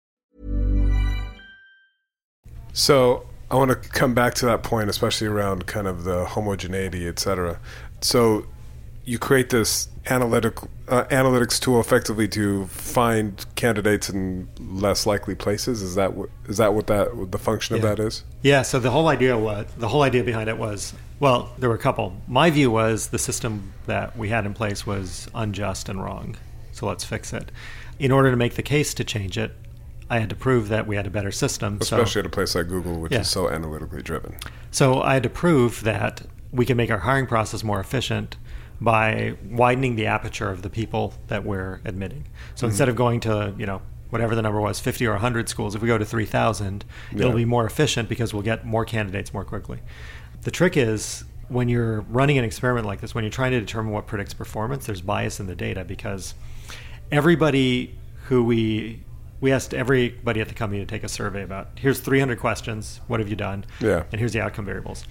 [2.73, 7.07] So I want to come back to that point, especially around kind of the homogeneity,
[7.07, 7.59] et cetera.
[8.01, 8.45] So
[9.03, 10.57] you create this analytic
[10.87, 15.81] uh, analytics tool effectively to find candidates in less likely places.
[15.81, 18.23] Is that what, is that what that what the function of that is?
[18.41, 21.75] Yeah, so the whole idea was the whole idea behind it was well, there were
[21.75, 22.13] a couple.
[22.27, 26.35] My view was the system that we had in place was unjust and wrong.
[26.71, 27.51] So let's fix it.
[27.99, 29.51] In order to make the case to change it,
[30.11, 31.77] I had to prove that we had a better system.
[31.81, 33.21] Especially so, at a place like Google, which Yeah.
[33.21, 34.35] is so analytically driven.
[34.69, 38.35] so I had to prove that we can make our hiring process more efficient
[38.81, 42.25] by widening the aperture of the people that we're admitting.
[42.55, 42.71] So Mm-hmm.
[42.71, 45.81] instead of going to, you know, whatever the number was, 50 or 100 schools, if
[45.81, 46.83] we go to 3,000,
[47.15, 49.79] it'll be more efficient because we'll get more candidates more quickly.
[50.41, 53.93] The trick is when you're running an experiment like this, when you're trying to determine
[53.93, 56.33] what predicts performance, there's bias in the data because
[57.11, 57.95] everybody
[58.27, 59.01] who we
[59.41, 63.19] we asked everybody at the company to take a survey about here's 300 questions what
[63.19, 63.65] have you done?
[63.81, 64.03] Yeah.
[64.11, 65.03] and here's the outcome variables.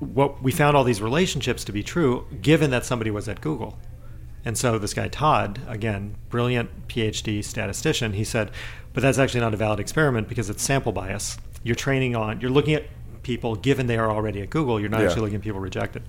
[0.00, 3.78] What we found all these relationships to be true given that somebody was at google.
[4.44, 8.50] And so this guy todd again brilliant phd statistician he said
[8.92, 11.38] but that's actually not a valid experiment because it's sample bias.
[11.62, 12.84] You're training on you're looking at
[13.22, 14.80] people given they are already at google.
[14.80, 15.06] You're not Yeah.
[15.06, 16.02] actually looking at people rejected.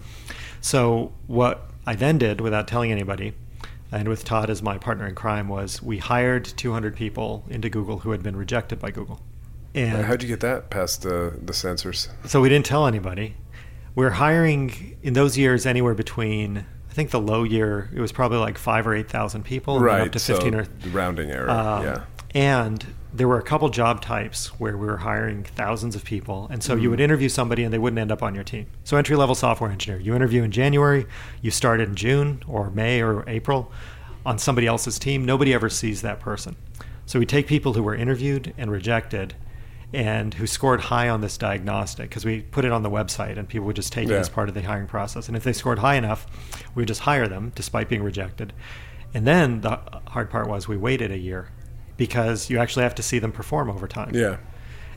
[0.62, 3.34] So what i then did without telling anybody
[3.94, 8.00] and with Todd as my partner in crime was we hired 200 people into Google
[8.00, 9.22] who had been rejected by Google.
[9.76, 12.10] And How'd you get that past the the censors?
[12.26, 13.36] so we didn't tell anybody.
[13.96, 18.38] We're hiring in those years anywhere between I think the low year it was probably
[18.38, 20.02] like five or eight thousand people, Right.
[20.02, 21.50] up to so fifteen or rounding error.
[21.50, 22.04] um, yeah.
[22.36, 26.48] And there were a couple job types where we were hiring thousands of people.
[26.52, 26.92] And so you Mm.
[26.92, 28.66] would interview somebody and they wouldn't end up on your team.
[28.84, 31.06] So, entry level software engineer, you interview in January,
[31.42, 33.72] you start in June or May or April
[34.26, 35.26] on somebody else's team.
[35.26, 36.56] Nobody ever sees that person.
[37.06, 39.36] So, we take people who were interviewed and rejected
[39.94, 43.48] and who scored high on this diagnostic because we put it on the website and
[43.48, 45.28] people would just take it as part of the hiring process.
[45.28, 46.26] And if they scored high enough,
[46.74, 48.54] we would just hire them despite being rejected.
[49.14, 51.50] And then the hard part was we waited a year
[51.98, 54.12] because you actually have to see them perform over time.
[54.14, 54.38] Yeah.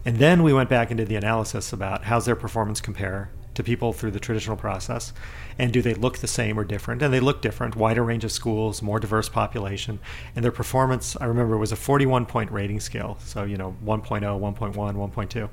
[0.04, 3.62] And then we went back and did the analysis about how's their performance compare to
[3.64, 5.14] people through the traditional process
[5.58, 8.30] and do they look the same or different and they look different wider range of
[8.30, 9.98] schools more diverse population
[10.34, 14.20] and their performance i remember was a 41 point rating scale so you know 1.0
[14.20, 15.48] 1.1 1.2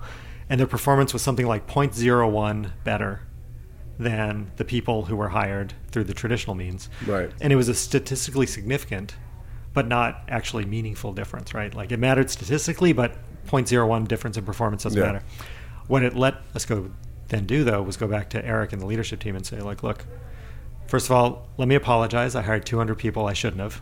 [0.50, 3.22] and their performance was something like 0.01 better
[3.98, 7.32] than the people who were hired through the traditional means Right.
[7.40, 9.16] and it was a statistically significant
[9.74, 11.74] but not actually meaningful difference right?
[11.74, 13.16] Like it mattered statistically but
[13.48, 15.06] 0.01 difference in performance doesn't Yeah.
[15.14, 15.26] matter.
[15.88, 16.92] What it let us go
[17.30, 19.84] then do though was go back to Eric and the leadership team and say like
[19.84, 20.06] look
[20.88, 22.36] first of all let me apologize.
[22.36, 23.82] I hired 200 people I shouldn't have.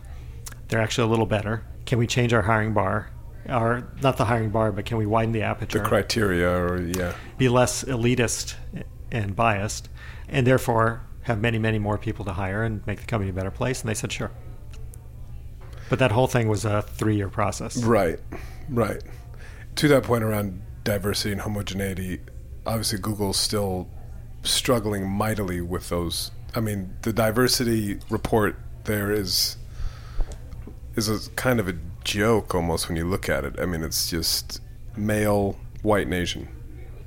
[0.68, 1.64] They're actually a little better.
[1.84, 3.10] Can we change our hiring bar?
[3.48, 7.12] Or not the hiring bar but can we widen the The aperture criteria, or yeah.
[7.38, 8.54] be less elitist
[9.10, 9.88] and biased
[10.28, 13.50] and therefore have many many more people to hire and make the company a better
[13.50, 13.80] place.
[13.82, 14.30] And they said sure
[15.92, 18.18] but that whole thing was a three year process Right,
[18.70, 19.02] right.
[19.76, 22.20] To that point around diversity and homogeneity,
[22.64, 23.90] obviously Google's still
[24.42, 26.30] struggling mightily with those.
[26.54, 29.58] I mean, the diversity report there is
[30.96, 31.74] is a kind of a
[32.04, 33.60] joke almost when you look at it.
[33.60, 34.62] I mean, it's just
[34.96, 36.48] male, white nation.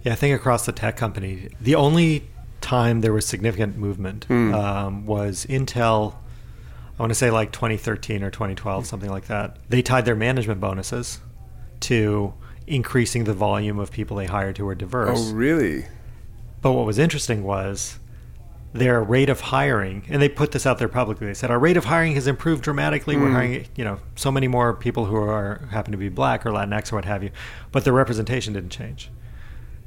[0.04, 2.28] Yeah, I think across the tech company, the only
[2.62, 6.18] time there was significant movement um, was Intel.
[6.98, 9.58] I want to say like 2013 or 2012, something like that.
[9.70, 11.20] They tied their management bonuses
[11.82, 12.34] to
[12.68, 15.20] increasing the volume of people they hired who were diverse.
[15.32, 15.86] Oh, really?
[16.62, 18.00] But what was interesting was
[18.74, 21.28] their rate of hiring, and they put this out there publicly.
[21.28, 23.16] They said our rate of hiring has improved dramatically.
[23.18, 23.34] We're Mm.
[23.34, 26.92] hiring, you know, so many more people who are happen to be black or Latinx
[26.92, 27.30] or what have you,
[27.72, 29.10] but their representation didn't change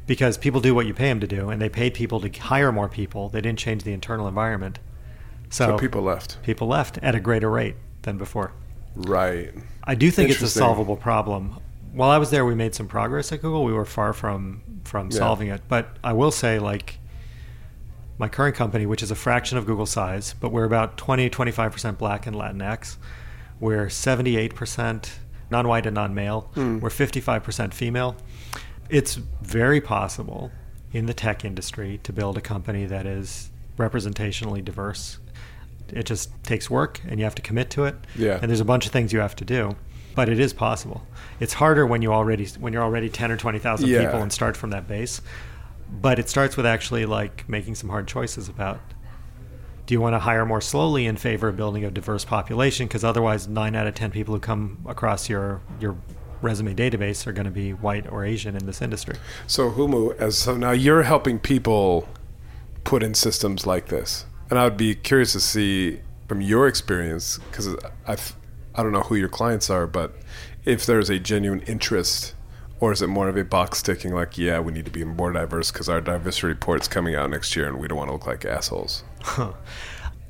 [0.06, 2.70] because people do what you pay them to do, and they paid people to hire
[2.72, 3.28] more people.
[3.28, 4.78] They didn't change the internal environment,
[5.50, 6.42] so, So people left.
[6.42, 8.52] People left at a greater rate than before.
[8.94, 9.52] Right.
[9.84, 11.58] I do think it's a solvable problem.
[11.92, 13.64] While I was there, we made some progress at Google.
[13.64, 15.18] We were far from from Yeah.
[15.18, 16.98] solving it, but I will say, like
[18.18, 21.72] my current company, which is a fraction of Google's size, but we're about 20 25
[21.72, 22.96] percent Black and Latinx.
[23.60, 25.18] We're 78 percent
[25.50, 26.50] non-white and non-male.
[26.54, 26.78] Hmm.
[26.80, 28.16] We're 55 percent female.
[28.88, 30.50] It's very possible
[30.92, 35.18] in the tech industry to build a company that is representationally diverse.
[35.92, 37.94] It just takes work, and you have to commit to it.
[38.16, 38.38] Yeah.
[38.40, 39.76] And there's a bunch of things you have to do,
[40.14, 41.06] but it is possible.
[41.40, 44.04] It's harder when you already when you're already ten or twenty thousand Yeah.
[44.04, 45.20] people and start from that base.
[45.90, 48.80] But it starts with actually like making some hard choices about
[49.86, 53.02] do you want to hire more slowly in favor of building a diverse population because
[53.04, 55.96] otherwise nine out of ten people who come across your your
[56.42, 59.16] resume database are going to be white or Asian in this industry.
[59.46, 62.06] So Humu, as so now you're helping people
[62.84, 67.38] put in systems like this, and I would be curious to see from your experience
[67.38, 67.74] because
[68.06, 68.16] I
[68.74, 70.14] I don't know who your clients are, but
[70.64, 72.34] if there's a genuine interest,
[72.78, 75.32] or is it more of a box ticking like, yeah, we need to be more
[75.32, 78.26] diverse because our diversity report's coming out next year, and we don't want to look
[78.26, 79.02] like assholes.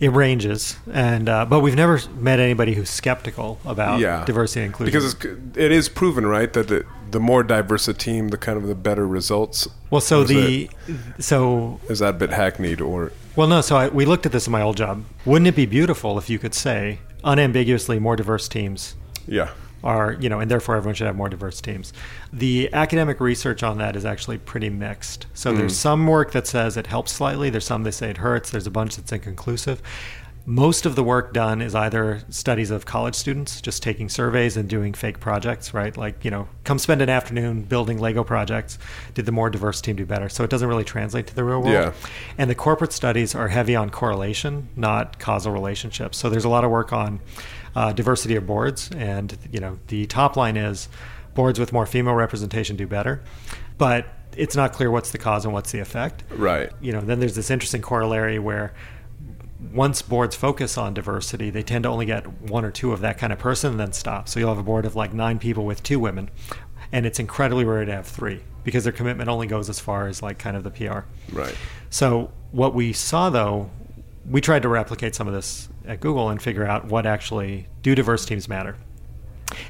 [0.00, 4.66] It ranges, and uh, but we've never met anybody who's skeptical about yeah, diversity and
[4.68, 4.92] inclusion.
[4.92, 8.56] because it's, it is proven, right, that the, the more diverse a team, the kind
[8.56, 9.66] of the better results.
[9.90, 10.70] Well, so the
[11.18, 13.60] so is that a bit hackneyed or Well, no.
[13.60, 15.04] So I, we looked at this in my old job.
[15.24, 18.96] Wouldn't it be beautiful if you could say unambiguously more diverse teams
[19.28, 19.50] yeah?
[19.84, 21.92] are, you know, and therefore everyone should have more diverse teams?
[22.32, 25.26] The academic research on that is actually pretty mixed.
[25.34, 25.76] So there's Mm.
[25.76, 27.48] some work that says it helps slightly.
[27.48, 28.50] There's some that say it hurts.
[28.50, 29.80] There's a bunch that's inconclusive.
[30.48, 34.66] Most of the work done is either studies of college students, just taking surveys and
[34.66, 35.94] doing fake projects, right?
[35.94, 38.78] Like, you know, come spend an afternoon building Lego projects.
[39.12, 40.30] Did the more diverse team do better?
[40.30, 41.74] So it doesn't really translate to the real world.
[41.74, 41.92] Yeah.
[42.38, 46.16] And the corporate studies are heavy on correlation, not causal relationships.
[46.16, 47.20] So there's a lot of work on
[47.76, 50.88] uh, diversity of boards, and you know the top line is
[51.34, 53.22] boards with more female representation do better,
[53.76, 56.24] but it's not clear what's the cause and what's the effect.
[56.30, 56.70] Right.
[56.80, 58.72] You know, then there's this interesting corollary where
[59.72, 63.18] once boards focus on diversity, they tend to only get one or two of that
[63.18, 64.28] kind of person and then stop.
[64.28, 66.30] So you'll have a board of like nine people with two women,
[66.92, 70.22] and it's incredibly rare to have three because their commitment only goes as far as
[70.22, 71.00] like kind of the PR.
[71.32, 71.56] Right.
[71.90, 73.70] So what we saw though,
[74.28, 77.94] we tried to replicate some of this at Google and figure out what actually do
[77.94, 78.76] diverse teams matter.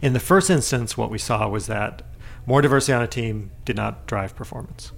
[0.03, 2.03] In the first instance, what we saw was that
[2.45, 4.93] more diversity on a team did not drive performance,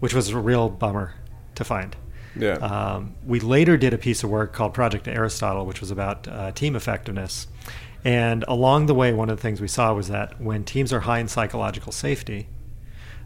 [0.00, 1.14] which was a real bummer
[1.54, 1.96] to find.
[2.40, 2.54] Yeah.
[2.54, 6.52] Um, we later did a piece of work called Project Aristotle, which was about uh,
[6.52, 7.46] team effectiveness.
[8.04, 11.00] And along the way, one of the things we saw was that when teams are
[11.00, 12.46] high in psychological safety,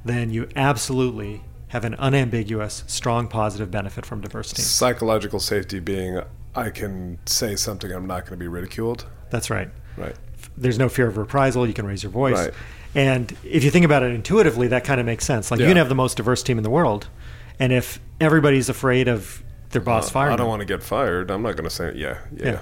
[0.05, 4.67] then you absolutely have an unambiguous, strong positive benefit from diverse teams.
[4.67, 6.21] Psychological safety being
[6.55, 7.91] I can say something.
[7.91, 9.07] I'm not going to be ridiculed.
[9.31, 9.71] That's right.
[9.97, 10.15] Right.
[10.57, 11.67] There's no fear of reprisal.
[11.67, 12.37] You can raise your voice.
[12.37, 12.55] Right.
[12.95, 15.51] And if you think about it intuitively, that kind of makes sense.
[15.51, 17.09] Like you can have the most diverse team in the world,
[17.63, 21.31] and if everybody's afraid of their boss Uh, firing, I don't want to get fired.
[21.31, 22.47] I'm not going to say yeah, yeah.
[22.47, 22.61] Yeah.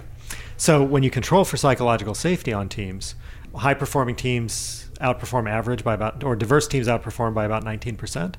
[0.57, 3.15] So when you control for psychological safety on teams,
[3.55, 8.35] high performing teams outperform average by about, or diverse teams outperform by about 19%.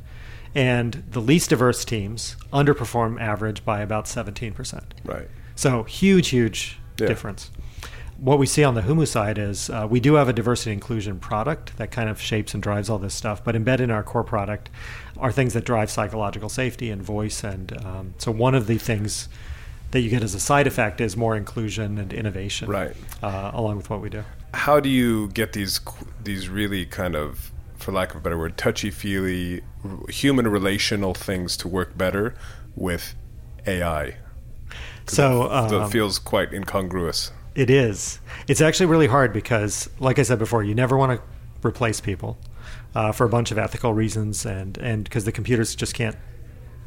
[0.53, 4.83] And the least diverse teams underperform average by about 17%.
[5.03, 5.27] Right.
[5.55, 7.07] So huge, huge Yeah.
[7.07, 7.49] difference.
[8.17, 11.17] What we see on the Humu side is uh, we do have a diversity inclusion
[11.17, 14.23] product that kind of shapes and drives all this stuff, but embedded in our core
[14.23, 14.69] product
[15.21, 17.43] are things that drive psychological safety and voice.
[17.43, 19.29] And um, so one of the things
[19.91, 22.95] that you get as a side effect is more inclusion and innovation, Right.
[23.21, 24.23] Uh, along with what we do.
[24.53, 25.79] How do you get these
[26.21, 29.61] these really kind of, for lack of a better word, touchy feely,
[30.09, 32.35] human relational things to work better
[32.75, 33.15] with
[33.65, 34.17] AI?
[35.07, 37.31] So, it, f- it um, feels quite incongruous.
[37.53, 38.19] It is.
[38.47, 42.37] It's actually really hard because, like I said before, you never want to replace people
[42.95, 46.15] uh, for a bunch of ethical reasons, and and because the computers just can't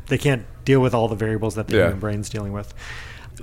[0.09, 1.85] they can't deal with all the variables that the Yeah.
[1.87, 2.75] human brain's dealing with.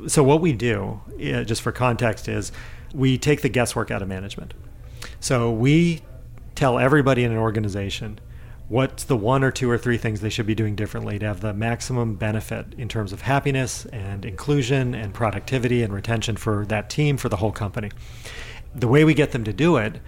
[0.08, 2.52] So what we do, uh, just for context, is
[2.94, 4.54] we take the guesswork out of management.
[5.20, 6.02] So we
[6.56, 8.20] tell everybody in an organization
[8.68, 11.42] what's the one or two or three things they should be doing differently to have
[11.42, 16.90] the maximum benefit in terms of happiness and inclusion and productivity and retention for that
[16.90, 17.90] team, for the whole company.
[18.74, 20.00] The way we get them to do it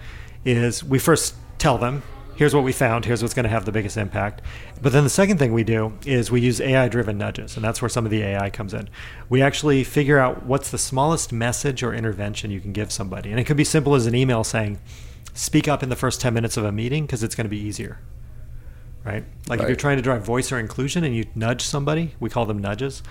[0.46, 2.02] is we first tell them,
[2.36, 4.42] here's what we found, here's what's going to have the biggest impact.
[4.80, 7.80] But then the second thing we do is we use AI driven nudges, and that's
[7.80, 8.88] where some of the AI comes in.
[9.28, 13.30] We actually figure out what's the smallest message or intervention you can give somebody.
[13.30, 14.78] And it could be simple as an email saying,
[15.32, 17.58] speak up in the first 10 minutes of a meeting because it's going to be
[17.58, 17.98] easier.
[19.04, 19.24] Right?
[19.48, 22.46] Like if you're trying to drive voice or inclusion and you nudge somebody, we call
[22.46, 23.02] them nudges,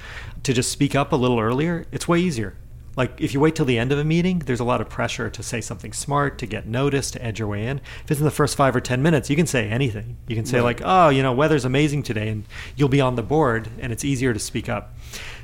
[0.41, 2.55] to just speak up a little earlier, it's way easier.
[2.95, 5.29] Like if you wait till the end of a meeting, there's a lot of pressure
[5.29, 7.79] to say something smart, to get noticed, to edge your way in.
[8.03, 10.17] If it's in the first five or ten minutes, you can say anything.
[10.27, 10.63] You can say Right.
[10.63, 12.43] like, "Oh, you know, weather's amazing today," and
[12.75, 14.95] you'll be on the board, and it's easier to speak up.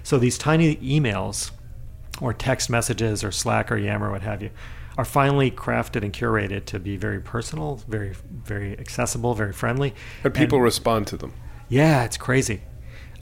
[0.04, 1.52] So these tiny emails,
[2.22, 4.52] or text messages, or Slack, or Yammer, what have you,
[4.98, 8.14] are finally crafted and curated to be very personal, very
[8.46, 11.34] very accessible, very friendly, And people respond to them.
[11.68, 12.62] yeah, it's crazy.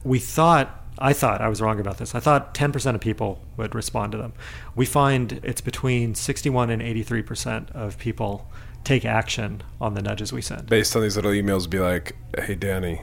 [0.04, 2.16] We thought, I thought, I was wrong about this.
[2.16, 4.34] I thought 10% of people would respond to them.
[4.76, 8.50] We find it's between 61 and 83% of people
[8.84, 10.68] take action on the nudges we send.
[10.68, 13.02] Based on these little emails, be like, hey, Danny,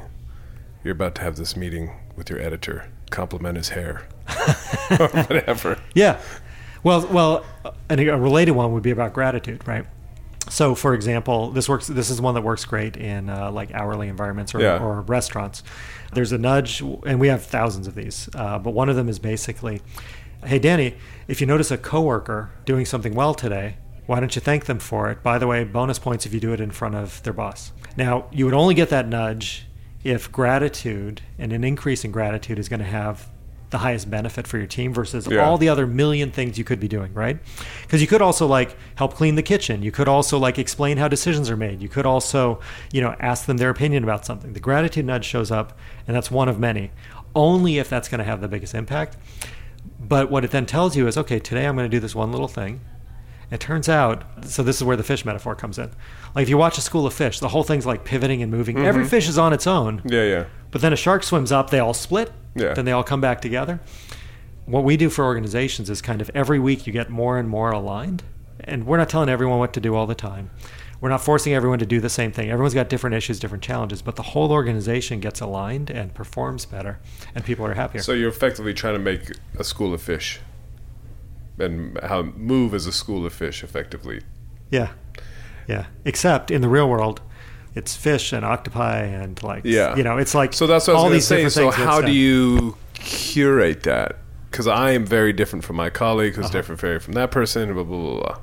[0.83, 2.90] you're about to have this meeting with your editor.
[3.11, 4.07] Compliment his hair.
[4.98, 5.78] or whatever.
[5.94, 6.20] Yeah.
[6.83, 7.44] Well, well,
[7.88, 9.87] and a related one would be about gratitude, right?
[10.50, 11.87] So, for example, this works.
[11.87, 14.78] This is one that works great in uh, like hourly environments or, Yeah.
[14.78, 15.62] or restaurants.
[16.12, 18.28] There's a nudge, and we have thousands of these.
[18.35, 19.80] Uh, but one of them is basically,
[20.44, 20.94] "Hey, Danny,
[21.28, 23.76] if you notice a coworker doing something well today,
[24.07, 25.22] why don't you thank them for it?
[25.22, 28.26] By the way, bonus points if you do it in front of their boss." Now,
[28.30, 29.66] you would only get that nudge
[30.02, 33.28] if gratitude and an increase in gratitude is going to have
[33.74, 35.44] the highest benefit for your team versus Yeah.
[35.44, 37.38] all the other million things you could be doing, right?
[37.82, 39.82] Because you could also like help clean the kitchen.
[39.82, 41.82] You could also like explain how decisions are made.
[41.82, 42.60] You could also,
[42.92, 44.52] you know, ask them their opinion about something.
[44.52, 46.92] The gratitude nudge shows up, and that's one of many.
[47.34, 49.16] Only if that's going to have the biggest impact.
[49.98, 52.30] But what it then tells you is, okay, today I'm going to do this one
[52.30, 52.80] little thing.
[53.50, 55.90] It turns out, so this is where the fish metaphor comes in.
[56.34, 58.78] Like if you watch a school of fish, the whole thing's like pivoting and moving.
[58.78, 59.08] Every Mhm.
[59.08, 60.00] fish is on its own.
[60.04, 60.44] Yeah, yeah.
[60.70, 62.74] But then a shark swims up, they all split, Yeah.
[62.74, 63.80] then they all come back together.
[64.66, 67.70] What we do for organizations is kind of every week you get more and more
[67.70, 68.22] aligned.
[68.60, 70.50] And we're not telling everyone what to do all the time.
[71.00, 72.48] We're not forcing everyone to do the same thing.
[72.50, 76.98] Everyone's got different issues, different challenges, but the whole organization gets aligned and performs better,
[77.34, 78.00] and people are happier.
[78.00, 80.40] So you're effectively trying to make a school of fish,
[81.58, 84.22] and how move as a school of fish effectively.
[84.70, 84.92] yeah,
[85.68, 85.86] yeah.
[86.06, 87.20] Except in the real world,
[87.74, 90.98] it's fish and octopi and like, Yeah, you know, it's like so that's what I
[90.98, 91.52] all was these.
[91.54, 94.16] So how do you curate that?
[94.50, 96.52] Because I am very different from my colleague, who's Uh-huh.
[96.52, 97.72] different very from that person.
[97.74, 98.20] Blah blah blah.
[98.20, 98.38] blah.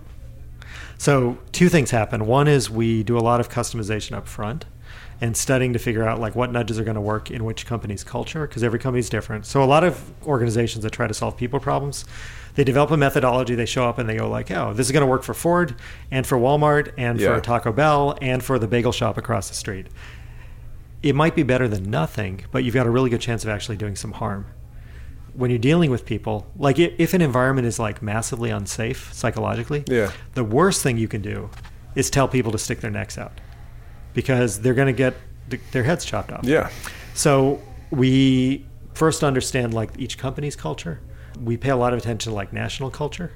[0.97, 2.27] So two things happen.
[2.27, 4.65] One is we do a lot of customization up front
[5.21, 8.03] and studying to figure out like what nudges are going to work in which company's
[8.03, 9.45] culture because every company's different.
[9.45, 12.05] So a lot of organizations that try to solve people problems,
[12.55, 15.01] they develop a methodology, they show up and they go like, "Oh, this is going
[15.05, 15.75] to work for Ford
[16.09, 17.35] and for Walmart and Yeah.
[17.35, 19.87] for Taco Bell and for the bagel shop across the street."
[21.03, 23.77] It might be better than nothing, but you've got a really good chance of actually
[23.77, 24.45] doing some harm
[25.33, 30.11] when you're dealing with people, like if an environment is like massively unsafe psychologically, Yeah.
[30.33, 31.49] the worst thing you can do
[31.95, 33.39] is tell people to stick their necks out
[34.13, 35.15] because they're going to get
[35.49, 36.43] th- their heads chopped off.
[36.43, 36.69] Yeah.
[37.13, 40.99] So we first understand like each company's culture.
[41.41, 43.31] We pay a lot of attention to like national culture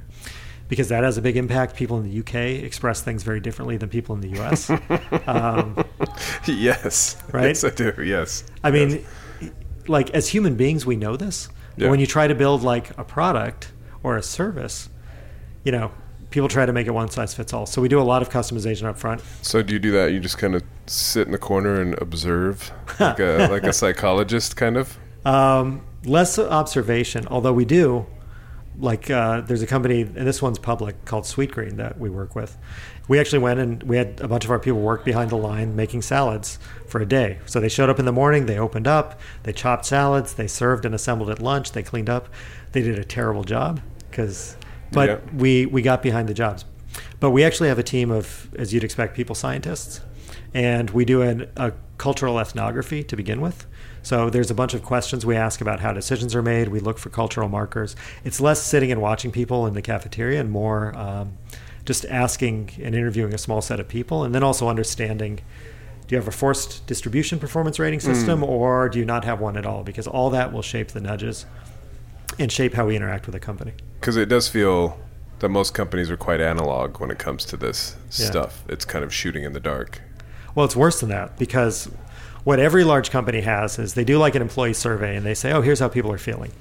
[0.68, 1.76] because that has a big impact.
[1.76, 4.70] People in the UK express things very differently than people in the US.
[5.28, 5.84] um,
[6.46, 7.22] yes.
[7.32, 7.48] Right?
[7.48, 7.94] Yes, I do.
[8.04, 8.44] Yes.
[8.64, 9.06] I mean,
[9.88, 11.50] like as human beings, we know this.
[11.78, 11.86] Yeah.
[11.86, 13.72] But when you try to build like a product
[14.04, 14.90] or a service,
[15.64, 15.92] you know,
[16.36, 17.66] people try to make it one size fits all.
[17.66, 19.22] So we do a lot of customization up front.
[19.42, 20.12] So do you do that?
[20.12, 24.58] You just kind of sit in the corner and observe, like a like a psychologist,
[24.58, 24.98] kind of.
[25.24, 28.06] Um, less observation, although we do.
[28.78, 32.58] Like uh, there's a company, and this one's public, called Sweetgreen that we work with.
[33.08, 35.74] We actually went and we had a bunch of our people work behind the line
[35.74, 37.40] making salads for a day.
[37.46, 40.84] So they showed up in the morning, they opened up, they chopped salads, they served
[40.84, 42.28] and assembled at lunch, they cleaned up.
[42.74, 43.80] They did a terrible job
[44.10, 44.58] because,
[44.96, 45.18] but Yeah.
[45.38, 46.66] we we got behind the jobs.
[47.20, 50.02] But we actually have a team of, as you'd expect, people scientists,
[50.54, 53.66] and we do an, a cultural ethnography to begin with.
[54.02, 56.68] So there's a bunch of questions we ask about how decisions are made.
[56.70, 57.96] We look for cultural markers.
[58.24, 61.34] It's less sitting and watching people in the cafeteria and more um,
[61.86, 65.40] just asking and interviewing a small set of people, and then also understanding.
[66.08, 69.58] Do you have a forced distribution performance rating system, or do you not have one
[69.58, 69.84] at all?
[69.84, 71.48] Because all that will shape the nudges
[72.40, 73.74] and shape how we interact with a company.
[74.00, 75.00] Because it does feel
[75.40, 78.26] that most companies are quite analog when it comes to this Yeah.
[78.28, 78.64] stuff.
[78.70, 80.02] It's kind of shooting in the dark.
[80.54, 81.90] Well, it's worse than that because
[82.46, 85.52] what every large company has is they do like an employee survey and they say,
[85.52, 86.52] oh, here's how people are feeling.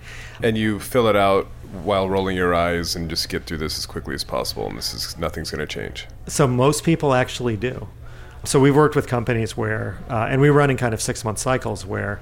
[0.42, 1.46] And you fill it out
[1.84, 4.66] while rolling your eyes and just get through this as quickly as possible.
[4.66, 6.06] And this is nothing's going to change.
[6.26, 7.86] So most people actually do.
[8.44, 11.38] So we've worked with companies where, uh, and we run in kind of six month
[11.38, 12.20] cycles where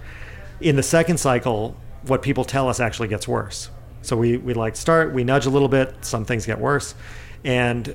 [0.60, 3.70] in the second cycle, what people tell us actually gets worse.
[4.02, 6.94] So we, we like start, we nudge a little bit, some things get worse.
[7.44, 7.94] And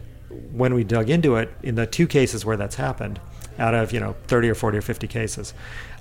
[0.51, 3.19] when we dug into it, in the two cases where that's happened,
[3.59, 5.53] out of, you know, 30 or 40 or 50 cases,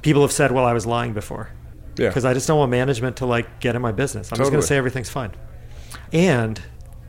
[0.02, 1.50] people have said, well, I was lying before.
[1.96, 2.09] Yeah.
[2.09, 4.30] Because I just don't want management to like get in my business.
[4.32, 5.32] I'm just going to say everything's fine.
[6.12, 6.61] And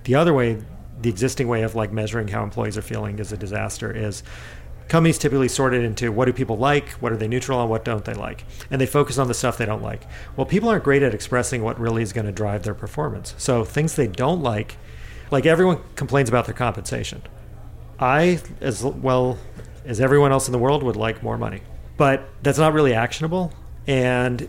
[0.06, 0.64] the other way,
[1.02, 4.24] the existing way of like measuring how employees are feeling is a disaster is
[4.88, 7.84] companies typically sort it into what do people like, what are they neutral on, what
[7.84, 10.06] don't they like, and they focus on the stuff they don't like.
[10.36, 13.36] Well, people aren't great at expressing what really is going to drive their performance.
[13.38, 14.78] So things they don't like,
[15.32, 17.22] like everyone complains about their compensation.
[18.00, 19.38] I, as well
[19.86, 21.62] as everyone else in the world, would like more money,
[21.98, 23.54] but that's not really actionable.
[23.88, 24.48] And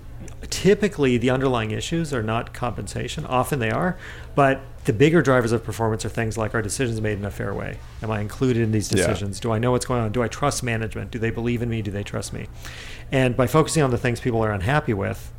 [0.50, 3.26] typically, the underlying issues are not compensation.
[3.26, 3.96] Often they are,
[4.34, 7.52] but the bigger drivers of performance are things like: Are decisions made in a fair
[7.52, 7.78] way?
[8.02, 8.98] Am I included in these Yeah.
[8.98, 9.40] decisions?
[9.40, 10.12] Do I know what's going on?
[10.12, 11.10] Do I trust management?
[11.10, 11.82] Do they believe in me?
[11.82, 12.46] Do they trust me?
[13.10, 15.32] And by focusing on the things people are unhappy with,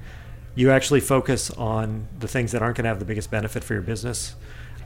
[0.55, 3.73] you actually focus on the things that aren't going to have the biggest benefit for
[3.73, 4.35] your business.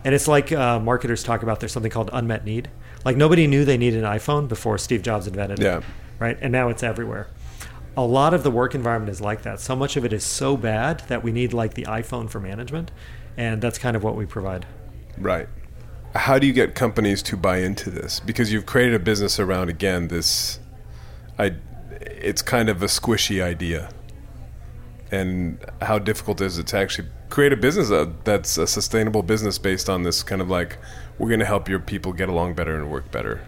[0.06, 2.70] And it's like uh, marketers talk about there's something called unmet need.
[3.06, 5.78] Like nobody knew they needed an iPhone before Steve Jobs invented Yeah.
[5.78, 5.84] it.
[6.20, 6.38] Right?
[6.42, 7.28] And now it's everywhere.
[7.96, 9.60] A lot of the work environment is like that.
[9.60, 12.92] So much of it is so bad that we need like the iPhone for management.
[13.38, 14.66] And that's kind of what we provide.
[15.18, 15.48] Right.
[16.16, 18.20] How do you get companies to buy into this?
[18.20, 20.60] Because you've created a business around again this
[21.38, 21.56] I
[22.02, 23.90] it's kind of a squishy idea.
[25.12, 29.58] And how difficult is it to actually create a business uh, that's a sustainable business
[29.58, 30.78] based on this kind of like
[31.18, 33.42] we're going to help your people get along better and work better.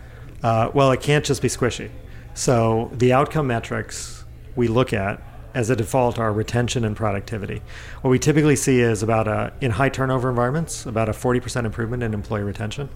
[0.43, 1.89] Uh, well, it can't just be squishy.
[2.35, 4.24] So the outcome metrics
[4.55, 5.21] we look at
[5.53, 7.61] as a default are retention and productivity.
[8.01, 12.03] What we typically see is about a in high turnover environments about a 40% improvement
[12.03, 12.89] in employee retention.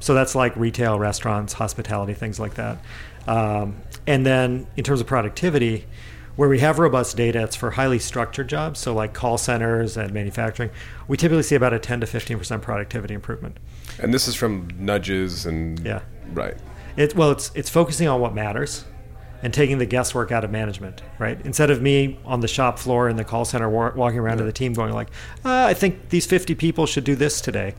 [0.00, 2.78] So that's like retail, restaurants, hospitality, things like that.
[3.26, 3.76] Um,
[4.06, 5.86] and then in terms of productivity,
[6.36, 10.12] where we have robust data, it's for highly structured jobs, so like call centers and
[10.14, 10.70] manufacturing.
[11.08, 13.58] We typically see about a 10 to 15% productivity improvement.
[14.00, 16.02] And this is from nudges and Yeah.
[16.32, 16.56] right.
[16.96, 18.84] It, well, it's it's focusing on what matters,
[19.42, 21.02] and taking the guesswork out of management.
[21.18, 21.40] Right.
[21.44, 24.44] Instead of me on the shop floor in the call center wa- walking around to
[24.44, 25.08] the team going like,
[25.44, 27.74] uh, I think these 50 people should do this today.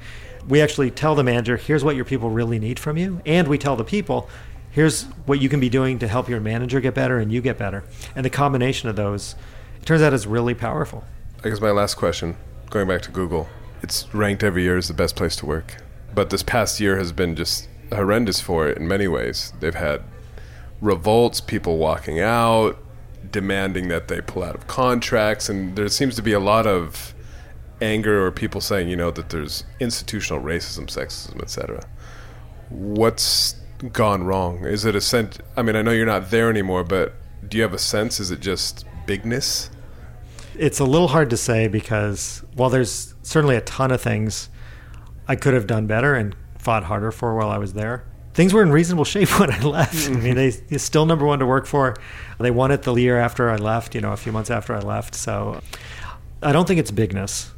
[0.47, 3.57] We actually tell the manager, here's what your people really need from you, and we
[3.57, 4.29] tell the people,
[4.71, 7.57] here's what you can be doing to help your manager get better and you get
[7.57, 7.83] better.
[8.15, 9.35] And the combination of those,
[9.81, 11.03] it turns out, is really powerful.
[11.43, 12.37] I guess my last question,
[12.69, 13.47] going back to Google,
[13.81, 15.75] it's ranked every year as the best place to work.
[16.13, 19.53] But this past year has been just horrendous for it in many ways.
[19.59, 20.03] They've had
[20.81, 22.77] revolts, people walking out,
[23.31, 27.13] demanding that they pull out of contracts, and there seems to be a lot of
[27.81, 31.85] anger or people saying, you know, that there's institutional racism, sexism, etc.
[32.69, 33.55] What's
[33.93, 34.65] gone wrong?
[34.65, 35.37] Is it a sense?
[35.55, 37.13] I mean, I know you're not there anymore, but
[37.47, 38.19] do you have a sense?
[38.19, 39.69] Is it just bigness?
[40.59, 44.49] it's a little hard to say because while there's certainly a ton of things
[45.27, 48.03] I could have done better and fought harder for while I was there,
[48.39, 50.07] things were in reasonable shape when I left.
[50.07, 51.97] I mean, they it's still number one to work for.
[52.39, 54.79] They won it the year after I left, you know, a few months after I
[54.79, 55.13] left.
[55.13, 55.59] So
[56.41, 57.51] I don't think it's bigness.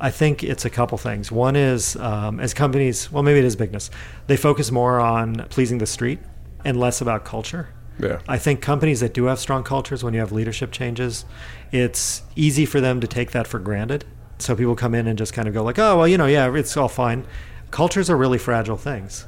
[0.00, 1.30] I think it's a couple things.
[1.30, 3.90] One is um, as companies, well, maybe it is bigness,
[4.26, 6.20] they focus more on pleasing the street
[6.64, 7.68] and less about culture.
[7.98, 8.20] Yeah.
[8.26, 11.26] I think companies that do have strong cultures, when you have leadership changes,
[11.72, 14.06] it's easy for them to take that for granted.
[14.38, 16.54] So people come in and just kind of go like, oh, well, you know, yeah,
[16.54, 17.26] it's all fine.
[17.70, 19.26] Cultures are really fragile things,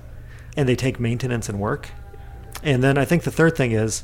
[0.59, 1.89] and they take maintenance and work.
[2.65, 4.03] And then I think the third thing is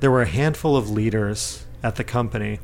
[0.00, 2.58] there were a handful of leaders at the company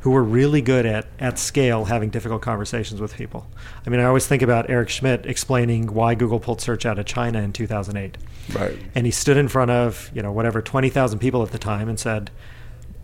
[0.00, 3.46] who were really good at, at scale, having difficult conversations with people.
[3.86, 7.04] I mean, I always think about Eric Schmidt explaining why Google pulled search out of
[7.04, 8.16] China in 2008.
[8.54, 8.78] Right.
[8.94, 12.00] And he stood in front of, you know, whatever, 20,000 people at the time and
[12.00, 12.30] said,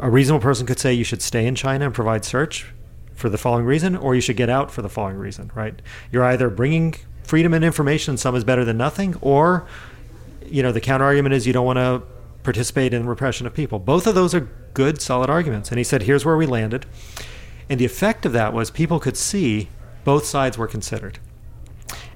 [0.00, 2.72] a reasonable person could say you should stay in China and provide search
[3.14, 5.80] for the following reason, or you should get out for the following reason, right?
[6.10, 6.94] You're either bringing
[7.24, 9.66] freedom and information, some is better than nothing, or,
[10.46, 12.02] you know, the counter argument is you don't want to
[12.42, 13.78] participate in repression of people.
[13.78, 15.70] Both of those are good, solid arguments.
[15.70, 16.86] And he said, here's where we landed.
[17.68, 19.68] And the effect of that was people could see
[20.04, 21.18] both sides were considered.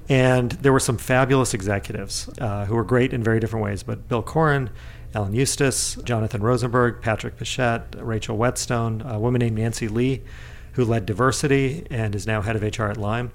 [0.07, 3.83] And there were some fabulous executives uh, who were great in very different ways.
[3.83, 4.69] But Bill Coughran,
[5.13, 10.21] Alan Eustace, Jonathan Rosenberg, Patrick Pichette, Rachel Whetstone, a woman named Nancy Lee,
[10.73, 13.31] who led diversity and is now head of HR at Lime,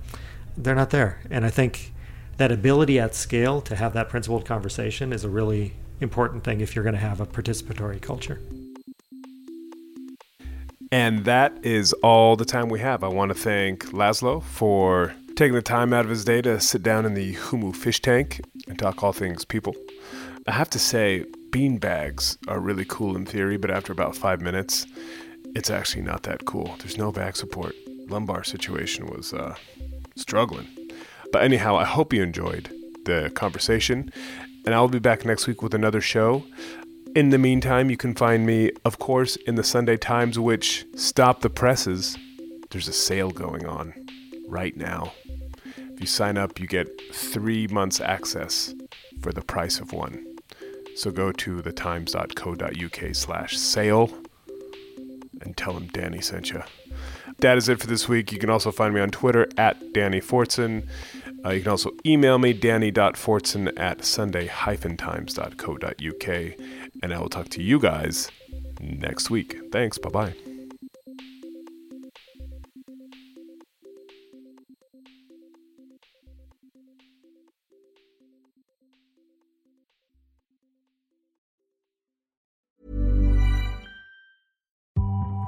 [0.57, 1.21] they're not there.
[1.31, 1.93] And I think
[2.37, 6.75] that ability at scale to have that principled conversation is a really important thing if
[6.75, 8.41] you're going to have a participatory culture.
[10.91, 13.03] And that is all the time we have.
[13.03, 16.83] I want to thank Laszlo for taking the time out of his day to sit
[16.83, 19.75] down in the Humu fish tank and talk all things people.
[20.47, 24.41] I have to say, bean bags are really cool in theory, but after about five
[24.41, 24.87] minutes,
[25.57, 26.77] it's actually not that cool.
[26.79, 27.75] There's no back support.
[28.09, 29.57] Lumbar situation was uh,
[30.17, 30.69] struggling.
[31.33, 32.71] But anyhow, I hope you enjoyed
[33.05, 34.13] the conversation,
[34.65, 36.45] and I'll be back next week with another show.
[37.15, 41.41] In the meantime, you can find me, of course, in the Sunday Times, which stop
[41.41, 42.17] the presses.
[42.71, 43.95] There's a sale going on
[44.49, 45.13] right now.
[45.77, 48.75] If you sign up, you get three months access
[49.21, 50.25] for the price of one.
[50.97, 54.11] So go to thetimes.co.uk slash sale
[55.41, 56.63] and tell them Danny sent you.
[57.45, 58.33] That is it for this week.
[58.33, 60.89] You can also find me on Twitter at Danny Fortson.
[61.45, 66.29] Uh, you can also email me, danny.fortson at sunday-times.co.uk.
[67.03, 68.31] And I will talk to you guys
[68.81, 69.59] next week.
[69.71, 69.99] Thanks.
[69.99, 70.54] Bye bye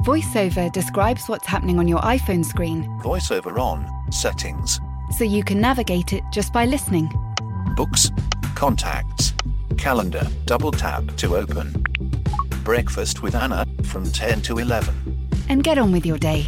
[0.07, 3.91] VoiceOver describes what's happening on your iPhone screen VoiceOver on.
[4.13, 4.79] Settings.
[5.19, 7.11] so you can navigate it just by listening.
[7.75, 8.13] Books.
[8.55, 9.35] Contacts.
[9.79, 10.25] Calendar.
[10.45, 11.83] Double tap to open.
[12.63, 14.95] Breakfast with Anna from 10 to 11.
[15.49, 16.47] And get on with your day.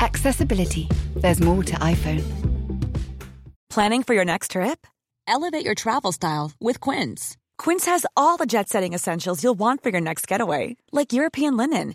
[0.00, 0.88] Accessibility.
[1.14, 2.24] There's more to iPhone.
[3.70, 4.84] Planning for your next trip?
[5.28, 7.36] Elevate your travel style with Quince.
[7.56, 11.56] Quince has all the jet setting essentials you'll want for your next getaway, like European
[11.56, 11.94] linen,